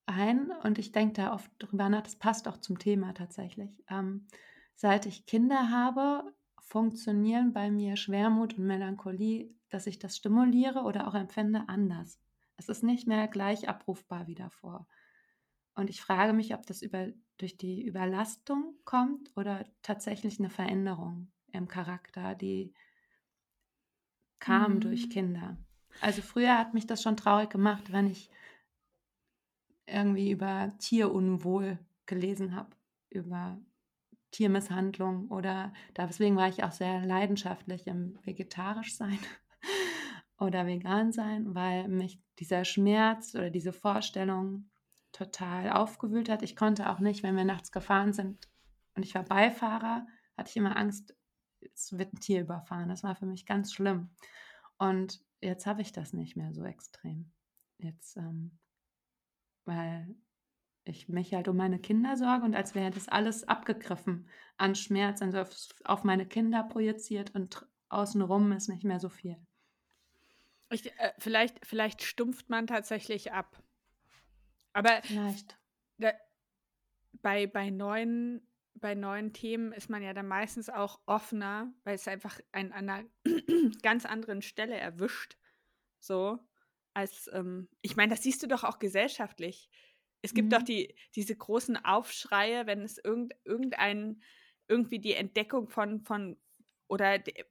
[0.05, 3.83] ein und ich denke da oft drüber nach, das passt auch zum Thema tatsächlich.
[3.89, 4.27] Ähm,
[4.75, 11.07] seit ich Kinder habe, funktionieren bei mir Schwermut und Melancholie, dass ich das stimuliere oder
[11.07, 12.19] auch empfinde, anders.
[12.57, 14.87] Es ist nicht mehr gleich abrufbar wie davor.
[15.75, 17.07] Und ich frage mich, ob das über,
[17.37, 22.73] durch die Überlastung kommt oder tatsächlich eine Veränderung im Charakter, die
[24.39, 24.79] kam mhm.
[24.81, 25.57] durch Kinder.
[26.01, 28.29] Also früher hat mich das schon traurig gemacht, wenn ich
[29.85, 32.69] irgendwie über Tierunwohl gelesen habe,
[33.09, 33.59] über
[34.31, 39.17] Tiermisshandlung oder deswegen war ich auch sehr leidenschaftlich im vegetarisch sein
[40.39, 44.69] oder vegan sein, weil mich dieser Schmerz oder diese Vorstellung
[45.11, 46.43] total aufgewühlt hat.
[46.43, 48.47] Ich konnte auch nicht, wenn wir nachts gefahren sind
[48.95, 50.05] und ich war Beifahrer,
[50.37, 51.15] hatte ich immer Angst,
[51.61, 52.89] es wird ein Tier überfahren.
[52.89, 54.09] Das war für mich ganz schlimm.
[54.77, 57.31] Und jetzt habe ich das nicht mehr so extrem.
[57.77, 58.57] Jetzt, ähm,
[59.65, 60.15] weil
[60.85, 65.21] ich mich halt um meine Kinder sorge und als wäre das alles abgegriffen an Schmerz,
[65.21, 69.37] also auf, auf meine Kinder projiziert und außenrum ist nicht mehr so viel.
[70.71, 73.61] Ich, äh, vielleicht, vielleicht stumpft man tatsächlich ab.
[74.73, 75.57] Aber vielleicht.
[75.97, 76.13] Da,
[77.21, 78.47] bei, bei neuen
[78.79, 82.89] bei neuen Themen ist man ja dann meistens auch offener, weil es einfach einen an
[82.89, 83.09] einer
[83.81, 85.37] ganz anderen Stelle erwischt.
[85.99, 86.39] So,
[86.93, 89.69] als, ähm, ich meine, das siehst du doch auch gesellschaftlich.
[90.21, 90.51] Es gibt mhm.
[90.51, 94.21] doch die, diese großen Aufschreie, wenn es irgend, irgendein,
[94.67, 96.37] irgendwie die Entdeckung von, von
[96.87, 97.45] oder de,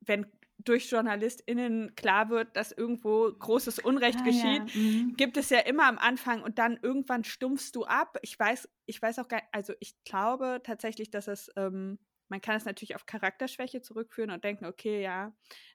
[0.00, 0.26] wenn
[0.68, 4.80] durch JournalistInnen klar wird, dass irgendwo großes Unrecht ah, geschieht, ja.
[4.80, 5.14] mhm.
[5.16, 8.18] gibt es ja immer am Anfang und dann irgendwann stumpfst du ab.
[8.22, 11.98] Ich weiß, ich weiß auch gar also ich glaube tatsächlich, dass es, ähm,
[12.28, 15.32] man kann es natürlich auf Charakterschwäche zurückführen und denken, okay, ja,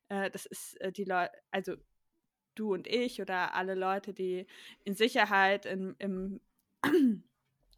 [0.10, 1.76] äh, das ist äh, die Leute, also
[2.56, 4.46] du und ich oder alle Leute, die
[4.84, 6.42] in Sicherheit in, im,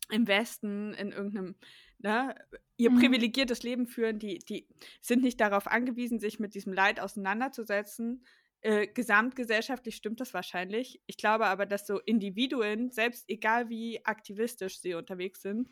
[0.10, 1.56] im Westen in irgendeinem
[2.00, 2.36] ne,
[2.78, 2.94] ihr Mhm.
[2.94, 4.68] privilegiertes Leben führen, die, die
[5.02, 8.26] sind nicht darauf angewiesen, sich mit diesem Leid auseinanderzusetzen.
[8.62, 11.02] Äh, gesamtgesellschaftlich stimmt das wahrscheinlich.
[11.06, 15.70] Ich glaube aber, dass so Individuen, selbst egal wie aktivistisch sie unterwegs sind,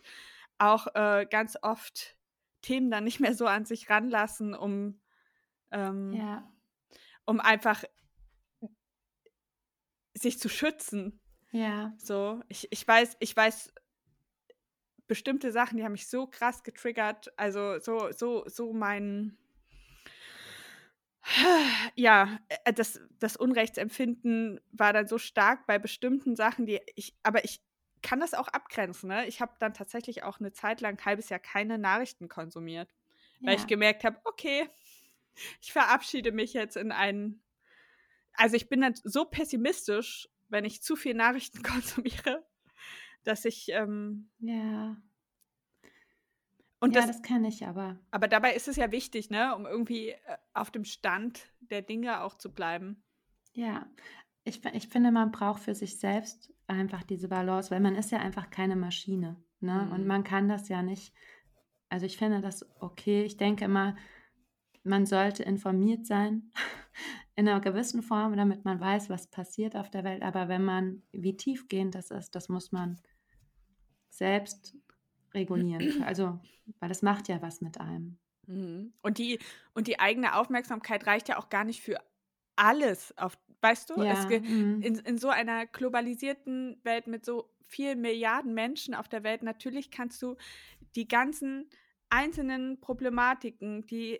[0.57, 2.17] auch äh, ganz oft
[2.61, 5.01] Themen dann nicht mehr so an sich ranlassen, um,
[5.71, 6.51] ähm, Ja,
[7.25, 7.83] um einfach
[10.13, 11.21] sich zu schützen.
[11.51, 13.73] ja, So, ich, ich weiß, ich weiß
[15.11, 17.37] bestimmte Sachen, die haben mich so krass getriggert.
[17.37, 19.37] Also so, so, so mein
[21.95, 27.43] ja, äh, das, das Unrechtsempfinden war dann so stark bei bestimmten Sachen, die ich, aber
[27.43, 27.61] ich
[28.01, 29.09] kann das auch abgrenzen.
[29.09, 29.27] Ne?
[29.27, 32.89] Ich habe dann tatsächlich auch eine Zeit lang, ein halbes Jahr, keine Nachrichten konsumiert,
[33.41, 34.69] weil ich ja, gemerkt habe, okay,
[35.61, 37.43] ich verabschiede mich jetzt in einen.
[38.35, 42.47] Also ich bin dann so pessimistisch, wenn ich zu viel Nachrichten konsumiere,
[43.23, 44.97] dass ich ähm, ja.
[46.79, 47.97] und Ja, das, das kann ich aber.
[48.11, 50.17] aber dabei ist es ja wichtig, ne, um irgendwie äh,
[50.53, 53.03] auf dem Stand der Dinge auch zu bleiben.
[53.53, 53.85] Ja,
[54.43, 58.19] ich, ich finde, man braucht für sich selbst einfach diese Balance, weil man ist ja
[58.19, 59.89] einfach keine Maschine, ne?
[59.93, 60.07] Und Mhm.
[60.07, 61.13] man kann das ja nicht.
[61.89, 63.23] Also ich finde das okay.
[63.23, 63.95] Ich denke immer,
[64.83, 66.51] man sollte informiert sein
[67.35, 70.23] in einer gewissen Form, damit man weiß, was passiert auf der Welt.
[70.23, 72.99] Aber wenn man, wie tiefgehend das ist, das muss man
[74.09, 74.75] selbst
[75.33, 75.79] regulieren.
[76.05, 76.39] Also,
[76.79, 78.17] weil das macht ja was mit einem.
[78.47, 78.93] Mhm.
[79.01, 79.39] Und die,
[79.73, 81.97] und die eigene Aufmerksamkeit reicht ja auch gar nicht für
[82.55, 87.49] alles auf, weißt du, es Ja, mm, in, in so einer globalisierten Welt mit so
[87.61, 90.35] vielen Milliarden Menschen auf der Welt, natürlich kannst du
[90.95, 91.69] die ganzen
[92.09, 94.19] einzelnen Problematiken, die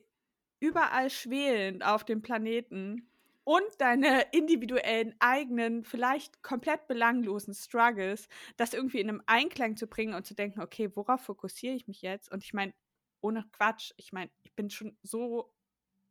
[0.62, 3.09] überall schwelen auf dem Planeten
[3.43, 10.14] und deine individuellen eigenen, vielleicht komplett belanglosen Struggles, das irgendwie in einem Einklang zu bringen
[10.14, 12.32] und zu denken, okay, worauf fokussiere ich mich jetzt?
[12.32, 12.74] Und ich meine,
[13.22, 15.53] ohne Quatsch, ich meine, ich bin schon so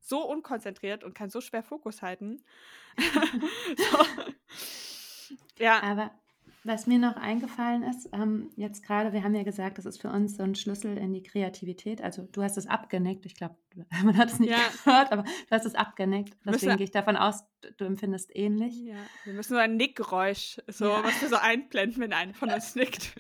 [0.01, 2.45] so unkonzentriert und kann so schwer Fokus halten.
[3.79, 3.99] so.
[5.59, 6.20] Ja, Aber
[6.65, 10.11] was mir noch eingefallen ist, ähm, jetzt gerade, wir haben ja gesagt, das ist für
[10.11, 12.03] uns so ein Schlüssel in die Kreativität.
[12.03, 13.57] Also du hast es abgenickt, ich glaube,
[14.05, 14.59] man hat es nicht Ja.
[14.85, 16.37] gehört, aber du hast es abgenickt.
[16.45, 17.45] Deswegen gehe ich davon aus,
[17.79, 18.75] du- empfindest ähnlich.
[18.83, 18.97] ja.
[19.25, 21.03] Wir müssen nur ein Nickgeräusch, so, Ja.
[21.05, 23.15] was wir so einblenden, wenn einer von uns nickt.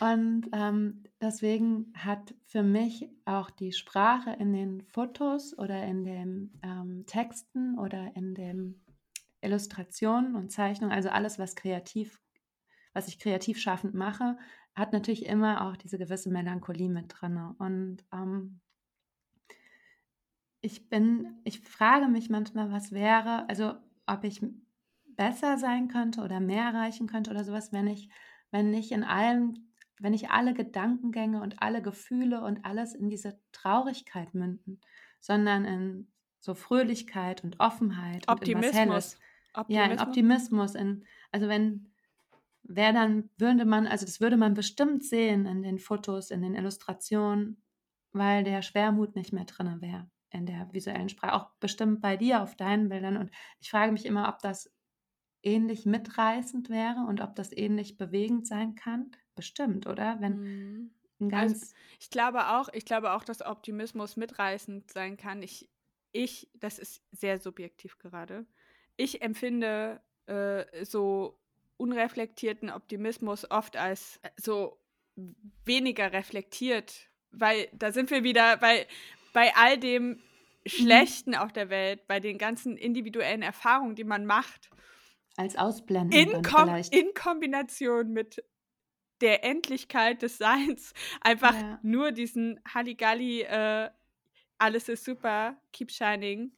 [0.00, 6.60] Und ähm, deswegen hat für mich auch die Sprache in den Fotos oder in den
[6.62, 8.80] ähm, Texten oder in den
[9.40, 12.20] Illustrationen und Zeichnungen, also alles, was kreativ,
[12.96, 14.38] was ich kreativ schaffend mache,
[14.74, 17.36] hat natürlich immer auch diese gewisse Melancholie mit drin.
[17.58, 18.60] Und ähm,
[20.62, 23.74] ich bin, ich frage mich manchmal, was wäre, also
[24.06, 24.40] ob ich
[25.08, 28.08] besser sein könnte oder mehr erreichen könnte oder sowas, wenn ich,
[28.50, 29.68] wenn ich in allem,
[30.00, 34.80] wenn ich alle Gedankengänge und alle Gefühle und alles in diese Traurigkeit münden,
[35.20, 36.08] sondern in
[36.40, 39.18] so Fröhlichkeit und Offenheit und in was Helles.
[39.52, 39.68] Optimismus.
[39.68, 40.74] Ja, in Optimismus.
[40.74, 41.90] In, also wenn,
[42.68, 46.54] wer dann würde man, also das würde man bestimmt sehen in den Fotos, in den
[46.54, 47.62] Illustrationen,
[48.12, 51.34] weil der Schwermut nicht mehr drin wäre in der visuellen Sprache.
[51.34, 53.16] Auch bestimmt bei dir auf deinen Bildern.
[53.16, 54.72] Und ich frage mich immer, ob das
[55.42, 59.12] ähnlich mitreißend wäre und ob das ähnlich bewegend sein kann.
[59.36, 60.20] Bestimmt, oder?
[60.20, 60.94] Wenn Mhm.
[61.20, 65.42] ein Also, ganz Ich glaube auch, ich glaube auch, dass Optimismus mitreißend sein kann.
[65.42, 65.70] Ich,
[66.12, 68.46] ich, das ist sehr subjektiv gerade.
[68.96, 71.40] Ich empfinde äh, so
[71.76, 74.78] unreflektierten Optimismus oft als äh, so
[75.64, 78.86] weniger reflektiert, weil da sind wir wieder bei,
[79.32, 80.20] bei all dem
[80.66, 84.70] Schlechten auf der Welt, bei den ganzen individuellen Erfahrungen, die man macht,
[85.36, 88.42] als Ausblenden in, Kom in Kombination mit
[89.20, 91.78] der Endlichkeit des Seins einfach Ja.
[91.82, 93.90] nur diesen Halligalli, äh,
[94.58, 96.52] alles ist super, keep shining.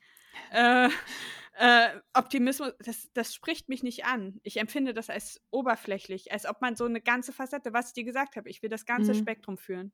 [0.53, 0.89] Äh,
[1.59, 4.41] äh, Optimismus, das, das spricht mich nicht an.
[4.43, 8.05] Ich empfinde das als oberflächlich, als ob man so eine ganze Facette, was ich dir
[8.05, 9.15] gesagt habe, ich will das ganze Mhm.
[9.15, 9.93] Spektrum fühlen.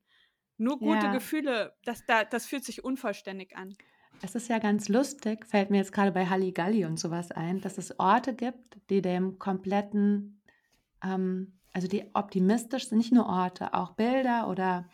[0.59, 1.11] Nur gute Ja.
[1.11, 3.79] Gefühle, das, da, das fühlt sich unvollständig an.
[4.23, 7.79] Es ist ja ganz lustig, fällt mir jetzt gerade bei Halligalli und sowas ein, dass
[7.79, 10.41] es Orte gibt, die dem kompletten,
[11.03, 14.89] ähm, also die optimistisch sind, nicht nur Orte, auch Bilder oder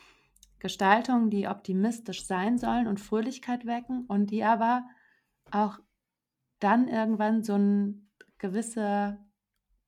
[0.58, 4.84] Gestaltungen, die optimistisch sein sollen und Fröhlichkeit wecken und die aber
[5.50, 5.78] auch
[6.60, 7.94] dann irgendwann so eine
[8.38, 9.18] gewisse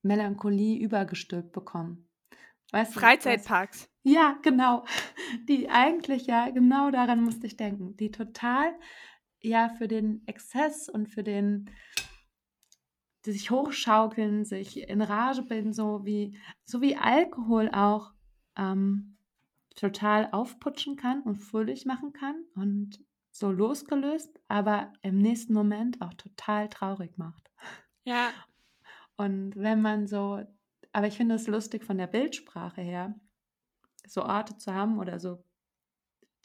[0.03, 2.09] Melancholie übergestülpt bekommen.
[2.73, 3.89] Weißt du, Freizeitparks.
[4.03, 4.85] ja, genau.
[5.49, 7.97] Die eigentlich ja, genau daran musste ich denken.
[7.97, 8.75] Die total
[9.41, 11.70] ja für den Exzess und für den,
[13.27, 18.12] die sich hochschaukeln, sich in Rage bilden, so wie, so wie Alkohol auch
[18.57, 19.18] ähm,
[19.75, 26.14] total aufputschen kann und fröhlich machen kann und so losgelöst, aber im nächsten Moment auch
[26.14, 27.51] total traurig macht.
[28.05, 28.30] Ja.
[29.16, 30.43] Und wenn man so,
[30.93, 33.14] aber ich finde es lustig von der Bildsprache her,
[34.07, 35.45] so Orte zu haben oder so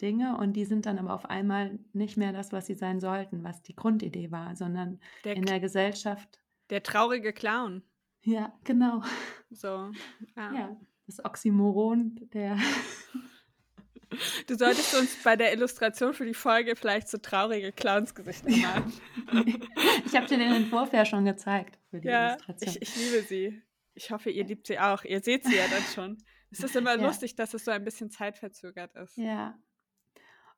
[0.01, 3.43] Dinge und die sind dann aber auf einmal nicht mehr das, was sie sein sollten,
[3.43, 6.39] was die Grundidee war, sondern der in der Gesellschaft.
[6.69, 7.83] Der traurige Clown.
[8.21, 9.01] Ja, genau.
[9.49, 9.91] So.
[10.35, 10.53] Ja.
[10.53, 10.77] ja
[11.07, 12.57] das Oxymoron der.
[14.47, 18.93] Du solltest uns bei der Illustration für die Folge vielleicht so traurige Clownsgesichter machen.
[20.05, 22.69] ich habe dir den Entwurf ja schon gezeigt für die ja, Illustration.
[22.69, 23.61] Ich, ich liebe sie.
[23.93, 25.03] Ich hoffe, ihr liebt sie auch.
[25.03, 26.17] Ihr seht sie ja dann schon.
[26.51, 27.05] Es ist immer ja.
[27.05, 29.17] lustig, dass es so ein bisschen zeitverzögert ist.
[29.17, 29.57] Ja.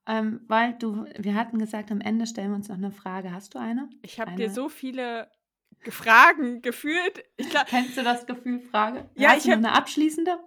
[0.06, 3.32] Ähm, weil du, wir hatten gesagt, am Ende stellen wir uns noch eine Frage.
[3.32, 3.90] Hast du eine?
[4.02, 5.30] Ich habe dir so viele
[5.88, 7.24] Fragen gefühlt.
[7.38, 9.10] Ich glaub, Kennst du das Gefühl Frage?
[9.16, 10.38] Ja, Hast ich habe eine abschließende.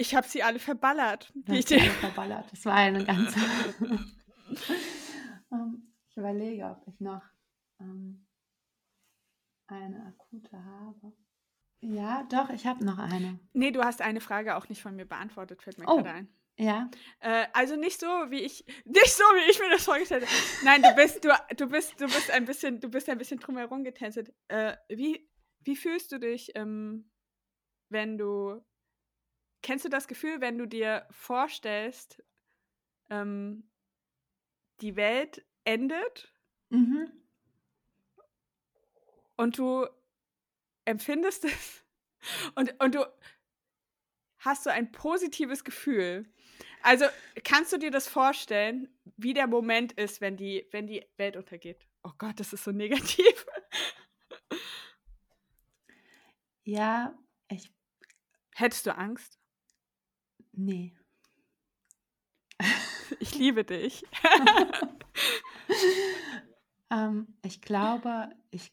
[0.00, 1.30] Ich habe sie alle verballert.
[1.34, 2.50] Die ich alle verballert.
[2.50, 3.38] Das war eine ganze.
[5.52, 7.22] Ähm, ich überlege, ob ich noch
[7.80, 8.24] ähm,
[9.66, 11.12] eine akute habe.
[11.80, 13.40] Ja, doch, ich habe noch eine.
[13.52, 15.96] Nee, du hast eine Frage auch nicht von mir beantwortet, fällt mir oh.
[15.96, 16.28] gerade ein.
[16.56, 16.88] Ja.
[17.18, 20.34] Äh, also nicht so, wie ich, nicht so, wie ich mir das vorgestellt habe.
[20.62, 23.82] Nein, du bist, du, du bist, du bist ein bisschen, du bist ein bisschen drumherum
[23.82, 24.32] getänzelt.
[24.46, 25.28] Äh, wie,
[25.64, 27.10] wie fühlst du dich, ähm,
[27.88, 28.60] wenn du,
[29.62, 32.22] kennst du das Gefühl, wenn du dir vorstellst,
[33.08, 33.68] ähm,
[34.80, 36.32] die Welt endet
[36.70, 37.10] mhm.
[39.36, 39.86] und du
[40.84, 41.84] empfindest es
[42.54, 43.04] und, und du
[44.38, 46.26] hast so ein positives Gefühl.
[46.82, 47.04] Also
[47.44, 51.86] kannst du dir das vorstellen, wie der Moment ist, wenn die, wenn die Welt untergeht?
[52.02, 53.46] Oh Gott, das ist so negativ.
[56.62, 57.72] Ja, ich.
[58.54, 59.39] Hättest du Angst?
[60.52, 60.94] Nee.
[63.18, 64.04] Ich liebe dich.
[66.90, 68.72] ähm, ich glaube, ich,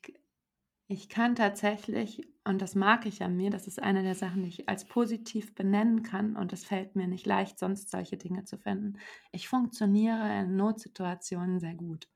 [0.88, 4.50] ich kann tatsächlich, und das mag ich an mir, das ist eine der Sachen, die
[4.50, 8.58] ich als positiv benennen kann, und es fällt mir nicht leicht, sonst solche Dinge zu
[8.58, 9.00] finden.
[9.32, 12.08] Ich funktioniere in Notsituationen sehr gut.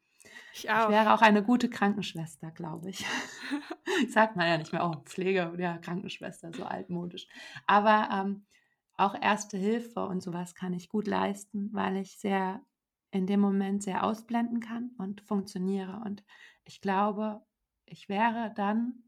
[0.53, 0.85] Ich, auch.
[0.85, 3.05] ich wäre auch eine gute Krankenschwester, glaube ich.
[4.09, 7.27] Sagt man ja nicht mehr, oh, Pflege, ja, Krankenschwester, so altmodisch.
[7.65, 8.45] Aber ähm,
[9.01, 12.61] auch Erste Hilfe und sowas kann ich gut leisten, weil ich sehr
[13.11, 16.01] in dem Moment sehr ausblenden kann und funktioniere.
[16.05, 16.23] Und
[16.63, 17.41] ich glaube,
[17.85, 19.03] ich wäre dann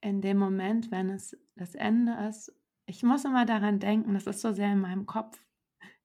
[0.00, 2.54] in dem Moment, wenn es das Ende ist,
[2.86, 5.38] ich muss immer daran denken, das ist so sehr in meinem Kopf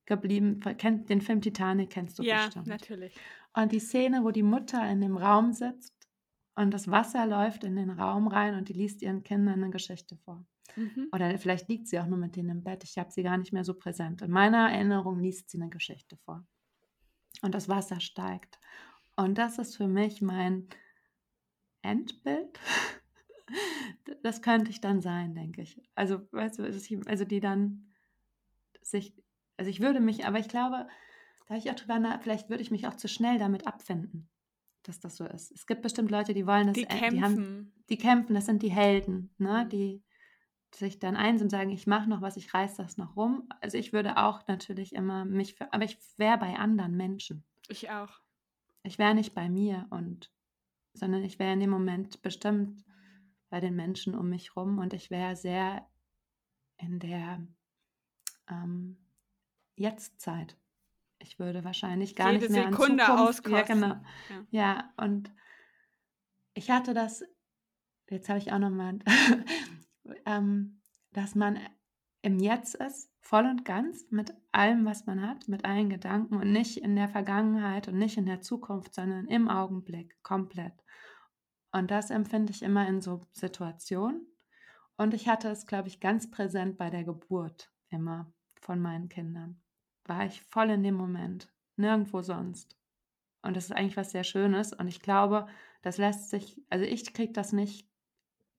[0.05, 0.59] geblieben.
[0.77, 2.67] Kennt, den Film Titanic kennst du ja, bestimmt.
[2.67, 3.15] Ja, natürlich.
[3.53, 5.93] Und die Szene, wo die Mutter in dem Raum sitzt
[6.55, 10.17] und das Wasser läuft in den Raum rein und die liest ihren Kindern eine Geschichte
[10.17, 10.45] vor.
[10.75, 11.09] Mhm.
[11.11, 12.83] Oder vielleicht liegt sie auch nur mit denen im Bett.
[12.83, 14.21] Ich habe sie gar nicht mehr so präsent.
[14.21, 16.45] In meiner Erinnerung liest sie eine Geschichte vor.
[17.41, 18.59] Und das Wasser steigt.
[19.15, 20.67] Und das ist für mich mein
[21.81, 22.59] Endbild.
[24.23, 25.79] Das könnte ich dann sein, denke ich.
[25.95, 27.93] Also, weißt du, also die dann
[28.81, 29.13] sich,
[29.57, 30.87] also ich würde mich, aber ich glaube,
[31.47, 34.29] da ich auch drüber nach, vielleicht würde ich mich auch zu schnell damit abfinden,
[34.83, 35.51] dass das so ist.
[35.51, 38.63] Es gibt bestimmt Leute, die wollen das, die kämpfen, die, haben, die kämpfen, das sind
[38.63, 39.65] die Helden, ne?
[39.65, 39.69] Mhm.
[39.69, 40.03] die
[40.75, 43.47] sich dann eins und sagen, ich mache noch was, ich reiß das noch rum.
[43.61, 47.43] Also ich würde auch natürlich immer mich, für, aber ich wäre bei anderen Menschen.
[47.67, 48.21] Ich auch.
[48.83, 50.31] Ich wäre nicht bei mir und
[50.93, 52.83] sondern ich wäre in dem Moment bestimmt
[53.49, 55.87] bei den Menschen um mich rum und ich wäre sehr
[56.77, 57.45] in der
[58.49, 58.97] ähm,
[59.75, 60.57] Jetztzeit.
[61.19, 63.95] Ich würde wahrscheinlich gar Jede nicht mehr Sekunde an Zukunft, ja, genau.
[64.29, 64.45] Ja.
[64.51, 65.31] ja, und
[66.53, 67.23] ich hatte das,
[68.09, 68.99] jetzt habe ich auch nochmal,
[70.25, 70.81] ähm,
[71.11, 71.59] dass man
[72.21, 76.51] im Jetzt ist, voll und ganz mit allem, was man hat, mit allen Gedanken und
[76.51, 80.73] nicht in der Vergangenheit und nicht in der Zukunft, sondern im Augenblick komplett.
[81.71, 84.27] Und das empfinde ich immer in so Situationen.
[84.95, 88.31] Und ich hatte es, glaube ich, ganz präsent bei der Geburt immer
[88.61, 89.61] von meinen Kindern.
[90.05, 92.77] War ich voll in dem Moment, nirgendwo sonst.
[93.41, 94.73] Und das ist eigentlich was sehr Schönes.
[94.73, 95.47] Und ich glaube,
[95.81, 97.89] das lässt sich, also ich kriege das nicht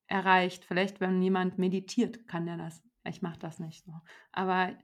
[0.06, 0.64] erreicht.
[0.64, 2.82] Vielleicht, wenn jemand meditiert, kann der das.
[3.04, 3.92] Ich mache das nicht so.
[4.32, 4.76] Aber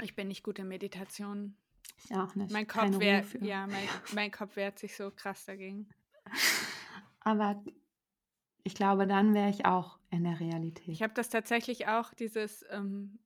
[0.00, 1.56] ich bin nicht gut in Meditation.
[2.04, 2.52] Ich auch nicht.
[2.52, 5.88] Mein Kopf, wehr, ja, mein, mein Kopf wehrt sich so krass dagegen.
[7.20, 7.62] Aber
[8.64, 10.88] ich glaube, dann wäre ich auch in der Realität.
[10.88, 13.18] Ich habe das tatsächlich auch, dieses, ähm,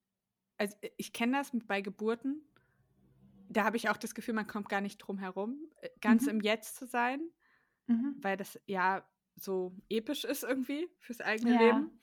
[0.59, 2.43] also ich kenne das bei Geburten.
[3.49, 6.31] Da habe ich auch das Gefühl, man kommt gar nicht drum herum, äh, ganz mhm.
[6.31, 7.21] im Jetzt zu sein,
[7.87, 8.17] mhm.
[8.21, 9.07] weil das ja
[9.37, 11.61] so episch ist irgendwie fürs eigene ja.
[11.61, 12.01] Leben.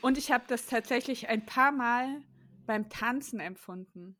[0.00, 2.22] Und ich habe das tatsächlich ein paar Mal
[2.66, 4.16] beim Tanzen empfunden.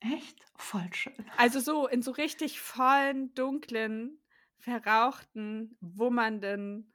[0.00, 0.38] Echt?
[0.56, 1.14] Voll schön.
[1.36, 4.20] Also so in so richtig vollen, dunklen,
[4.58, 6.92] verrauchten, wummernden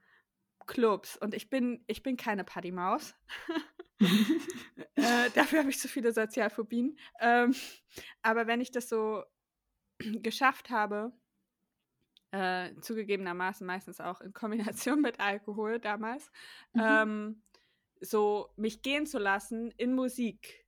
[0.65, 1.17] Clubs.
[1.17, 3.15] Und ich bin, ich bin keine Partymaus.
[4.95, 6.97] äh, dafür habe ich zu viele Sozialphobien.
[7.19, 7.55] Ähm,
[8.21, 9.23] aber wenn ich das so
[9.99, 11.11] geschafft habe,
[12.31, 16.31] äh, zugegebenermaßen meistens auch in Kombination mit Alkohol damals,
[16.73, 16.81] mhm.
[16.83, 17.41] ähm,
[18.01, 20.65] so mich gehen zu lassen in Musik,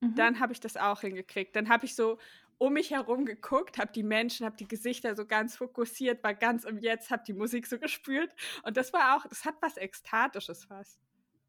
[0.00, 0.14] mhm.
[0.14, 1.56] dann habe ich das auch hingekriegt.
[1.56, 2.18] Dann habe ich so
[2.58, 6.64] um mich herum geguckt, habe die Menschen, habe die Gesichter so ganz fokussiert, war ganz
[6.64, 8.34] im Jetzt, habe die Musik so gespürt.
[8.62, 11.00] Und das war auch, das hat was Ekstatisches fast,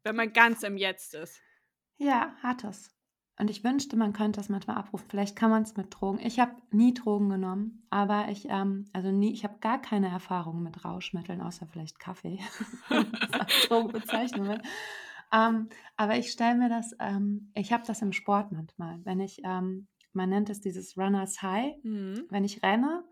[0.02, 1.40] wenn man ganz im Jetzt ist.
[1.98, 2.95] Ja, hat es.
[3.38, 5.06] Und ich wünschte, man könnte das manchmal abrufen.
[5.10, 6.18] Vielleicht kann man es mit Drogen.
[6.20, 10.62] Ich habe nie Drogen genommen, aber ich, ähm, also nie, ich habe gar keine Erfahrung
[10.62, 12.38] mit Rauschmitteln, außer vielleicht Kaffee.
[13.68, 14.62] Drogenbezeichnungen.
[15.32, 15.68] ähm,
[15.98, 19.86] aber ich stelle mir das, ähm, ich habe das im Sport manchmal, wenn ich ähm,
[20.16, 22.24] man nennt es dieses Runners High, mhm.
[22.30, 23.04] wenn ich renne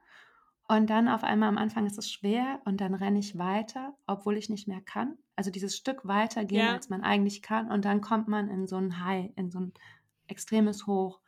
[0.66, 4.36] und dann auf einmal am Anfang ist es schwer und dann renne ich weiter, obwohl
[4.38, 5.18] ich nicht mehr kann.
[5.36, 6.72] Also dieses Stück weiter gehen, ja.
[6.72, 9.72] als man eigentlich kann und dann kommt man in so ein High, in so ein
[10.26, 11.20] extremes Hoch.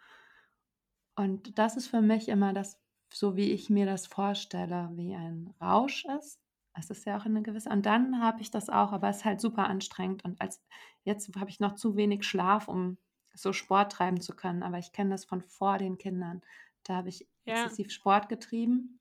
[1.14, 2.80] Und das ist für mich immer das,
[3.12, 6.40] so wie ich mir das vorstelle, wie ein Rausch ist.
[6.74, 7.70] Es ist ja auch eine gewisse.
[7.70, 10.24] Und dann habe ich das auch, aber es ist halt super anstrengend.
[10.24, 10.62] Und als
[11.04, 12.98] jetzt habe ich noch zu wenig Schlaf, um
[13.34, 14.62] so Sport treiben zu können.
[14.62, 16.42] Aber ich kenne das von vor den Kindern.
[16.82, 17.54] Da habe ich ja.
[17.54, 19.00] exzessiv Sport getrieben.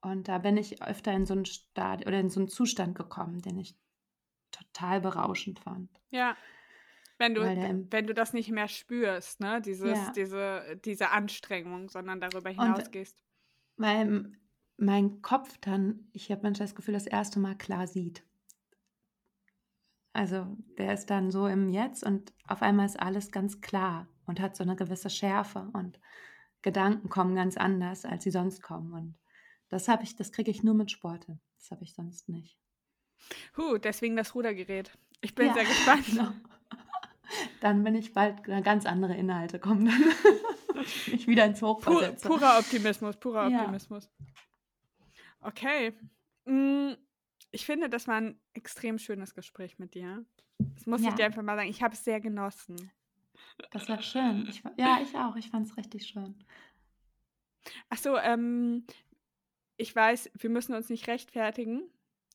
[0.00, 3.40] Und da bin ich öfter in so einen Stad oder in so einen Zustand gekommen,
[3.42, 3.76] den ich
[4.50, 5.90] total berauschend fand.
[6.10, 6.36] Ja.
[7.20, 7.42] Wenn du,
[7.90, 9.60] wenn du das nicht mehr spürst, ne?
[9.60, 10.12] Dieses, ja.
[10.16, 13.22] diese, diese Anstrengung, sondern darüber hinausgehst.
[13.76, 14.32] Weil
[14.78, 18.24] mein Kopf dann, ich habe manchmal das Gefühl, das erste Mal klar sieht.
[20.14, 24.40] Also der ist dann so im Jetzt und auf einmal ist alles ganz klar und
[24.40, 26.00] hat so eine gewisse Schärfe und
[26.62, 28.92] Gedanken kommen ganz anders, als sie sonst kommen.
[28.94, 29.18] Und
[29.68, 32.58] das habe ich, das kriege ich nur mit Sport Das habe ich sonst nicht.
[33.58, 34.90] Huh, deswegen das Rudergerät.
[35.20, 36.06] Ich bin ja, sehr gespannt.
[36.10, 36.32] Genau.
[37.60, 40.04] Dann bin ich bald ganz andere Inhalte kommen dann.
[41.06, 43.60] ich wieder ins Hoch Pur, Purer Optimismus, purer ja.
[43.60, 44.10] Optimismus.
[45.40, 45.94] Okay.
[46.44, 46.92] Mm,
[47.50, 50.24] ich finde, das war ein extrem schönes Gespräch mit dir.
[50.58, 51.08] Das muss ja.
[51.08, 51.70] ich dir einfach mal sagen.
[51.70, 52.90] Ich habe es sehr genossen.
[53.70, 54.46] Das war schön.
[54.48, 55.36] Ich, ja, ich auch.
[55.36, 56.34] Ich fand es richtig schön.
[57.88, 58.84] Ach so, ähm,
[59.76, 61.82] ich weiß, wir müssen uns nicht rechtfertigen.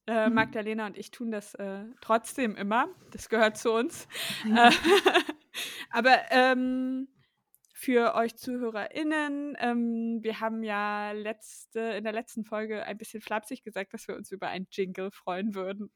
[0.07, 0.35] Äh, mhm.
[0.35, 2.87] Magdalena und ich tun das äh, trotzdem immer.
[3.11, 4.07] Das gehört zu uns.
[4.47, 4.69] Ja.
[4.69, 4.71] Äh,
[5.89, 7.07] aber ähm,
[7.85, 9.57] für euch ZuhörerInnen.
[9.59, 14.15] Ähm, wir haben ja letzte, in der letzten Folge ein bisschen flapsig gesagt, dass wir
[14.15, 15.91] uns über ein Jingle freuen würden.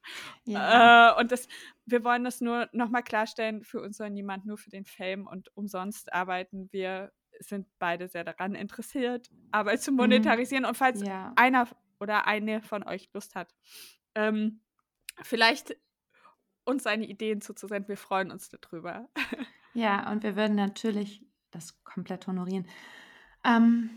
[0.46, 1.14] Ja.
[1.14, 1.48] Äh, und das,
[1.86, 5.56] wir wollen das nur nochmal klarstellen, für uns soll niemand nur für den Fame und
[5.56, 6.68] umsonst arbeiten.
[6.72, 9.98] Wir sind beide sehr daran interessiert, Arbeit zu mhm.
[9.98, 10.64] monetarisieren.
[10.64, 10.70] Mhm.
[10.70, 11.32] Und falls ja.
[11.38, 11.68] einer
[12.00, 13.56] oder eine von euch Lust hat,
[14.20, 14.60] ähm,
[15.22, 15.76] vielleicht
[16.66, 19.10] uns seine Ideen zuzusenden, wir freuen uns darüber.
[19.74, 22.68] Ja, und wir würden natürlich das komplett honorieren.
[23.44, 23.92] Ähm,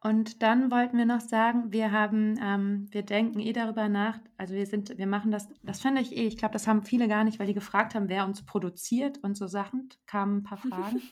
[0.00, 4.52] und dann wollten wir noch sagen, wir haben, ähm, wir denken eh darüber nach, also
[4.54, 7.22] wir sind, wir machen das, das finde ich eh, ich glaube, das haben viele gar
[7.22, 11.02] nicht, weil die gefragt haben, wer uns produziert und so Sachen, kamen ein paar Fragen.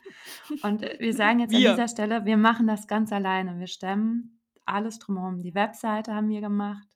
[0.62, 1.70] und wir sagen jetzt wir.
[1.70, 3.60] an dieser Stelle, wir machen das ganz alleine.
[3.60, 5.40] Wir stemmen alles drumherum.
[5.40, 6.88] Die Webseite haben wir gemacht,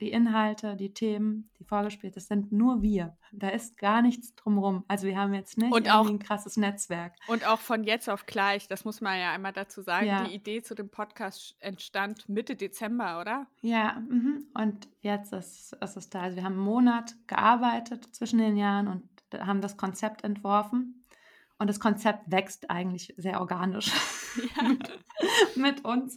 [0.00, 3.16] die Inhalte, die Themen, die vorgespielt, das sind nur wir.
[3.32, 4.84] Da ist gar nichts drumherum.
[4.86, 7.14] Also wir haben jetzt nicht und auch, ein krasses Netzwerk.
[7.26, 10.24] Und auch von jetzt auf gleich, das muss man ja einmal dazu sagen, ja.
[10.24, 13.46] die Idee zu dem Podcast entstand Mitte Dezember, oder?
[13.60, 14.42] Ja, mh.
[14.54, 16.22] und jetzt ist, ist es da.
[16.22, 19.02] Also wir haben einen Monat gearbeitet zwischen den Jahren und
[19.36, 21.04] haben das Konzept entworfen.
[21.60, 23.90] Und das Konzept wächst eigentlich sehr organisch
[24.56, 24.76] ja.
[25.56, 26.16] mit uns.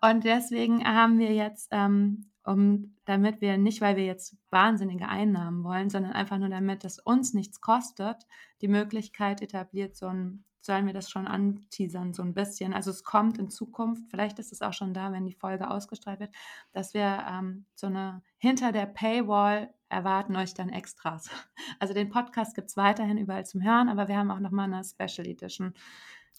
[0.00, 5.64] Und deswegen haben wir jetzt ähm, um, damit wir nicht, weil wir jetzt wahnsinnige Einnahmen
[5.64, 8.26] wollen, sondern einfach nur damit es uns nichts kostet,
[8.60, 12.72] die Möglichkeit etabliert, so ein, sollen wir das schon anteasern, so ein bisschen.
[12.72, 16.20] Also es kommt in Zukunft, vielleicht ist es auch schon da, wenn die Folge ausgestrahlt
[16.20, 16.34] wird,
[16.72, 21.28] dass wir ähm, so eine hinter der Paywall erwarten euch dann Extras.
[21.78, 24.84] Also den Podcast gibt es weiterhin überall zum Hören, aber wir haben auch nochmal eine
[24.84, 25.74] Special Edition.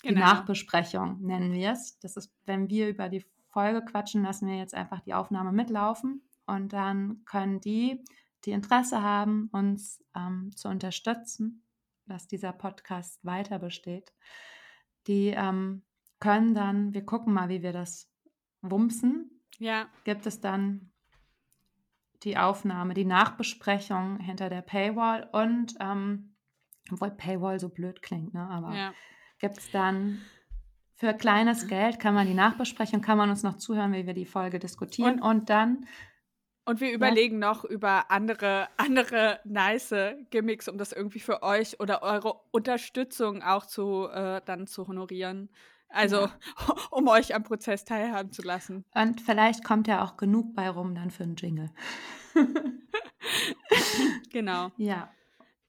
[0.03, 0.21] Die genau.
[0.21, 1.99] Nachbesprechung nennen wir es.
[1.99, 6.27] Das ist, wenn wir über die Folge quatschen, lassen wir jetzt einfach die Aufnahme mitlaufen
[6.45, 8.03] und dann können die,
[8.45, 11.63] die Interesse haben, uns ähm, zu unterstützen,
[12.07, 14.11] dass dieser Podcast weiter besteht,
[15.07, 15.83] die ähm,
[16.19, 18.11] können dann, wir gucken mal, wie wir das
[18.61, 19.43] wumsen.
[19.59, 19.87] Ja.
[20.03, 20.91] Gibt es dann
[22.23, 26.35] die Aufnahme, die Nachbesprechung hinter der Paywall und ähm,
[26.91, 28.47] obwohl Paywall so blöd klingt, ne?
[28.49, 28.93] aber Ja.
[29.39, 30.21] gibt es dann
[30.95, 34.25] für kleines Geld, kann man die Nachbesprechung, kann man uns noch zuhören, wie wir die
[34.25, 35.87] Folge diskutieren und, dann,
[36.65, 39.93] Und wir überlegen noch über andere, andere nice
[40.29, 45.49] Gimmicks, um das irgendwie für euch oder eure Unterstützung auch zu äh, dann zu honorieren.
[45.89, 46.31] Also Ja.
[46.91, 48.83] um euch am Prozess teilhaben zu lassen.
[48.95, 51.69] und vielleicht kommt ja auch genug bei rum dann für einen Jingle.
[54.31, 54.71] Genau.
[54.77, 55.11] ja,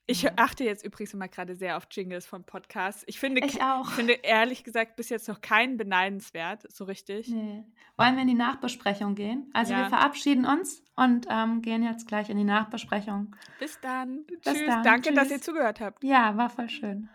[0.07, 3.05] Ich achte jetzt übrigens immer gerade sehr auf Jingles von Podcasts.
[3.07, 3.91] Ich finde, ich auch.
[3.93, 7.29] finde ehrlich gesagt bis jetzt noch keinen beneidenswert, so richtig.
[7.29, 7.65] Nee.
[7.97, 9.49] Wollen wir in die Nachbesprechung gehen?
[9.55, 9.79] Also Ja.
[9.85, 13.35] wir verabschieden uns und ähm, gehen jetzt gleich in die Nachbesprechung.
[13.59, 14.25] Bis dann.
[14.27, 14.67] Bis Tschüss.
[14.67, 14.83] dann.
[14.83, 15.37] Danke, dass Tschüss.
[15.39, 16.05] ihr zugehört habt.
[16.05, 17.09] Ja, war voll schön.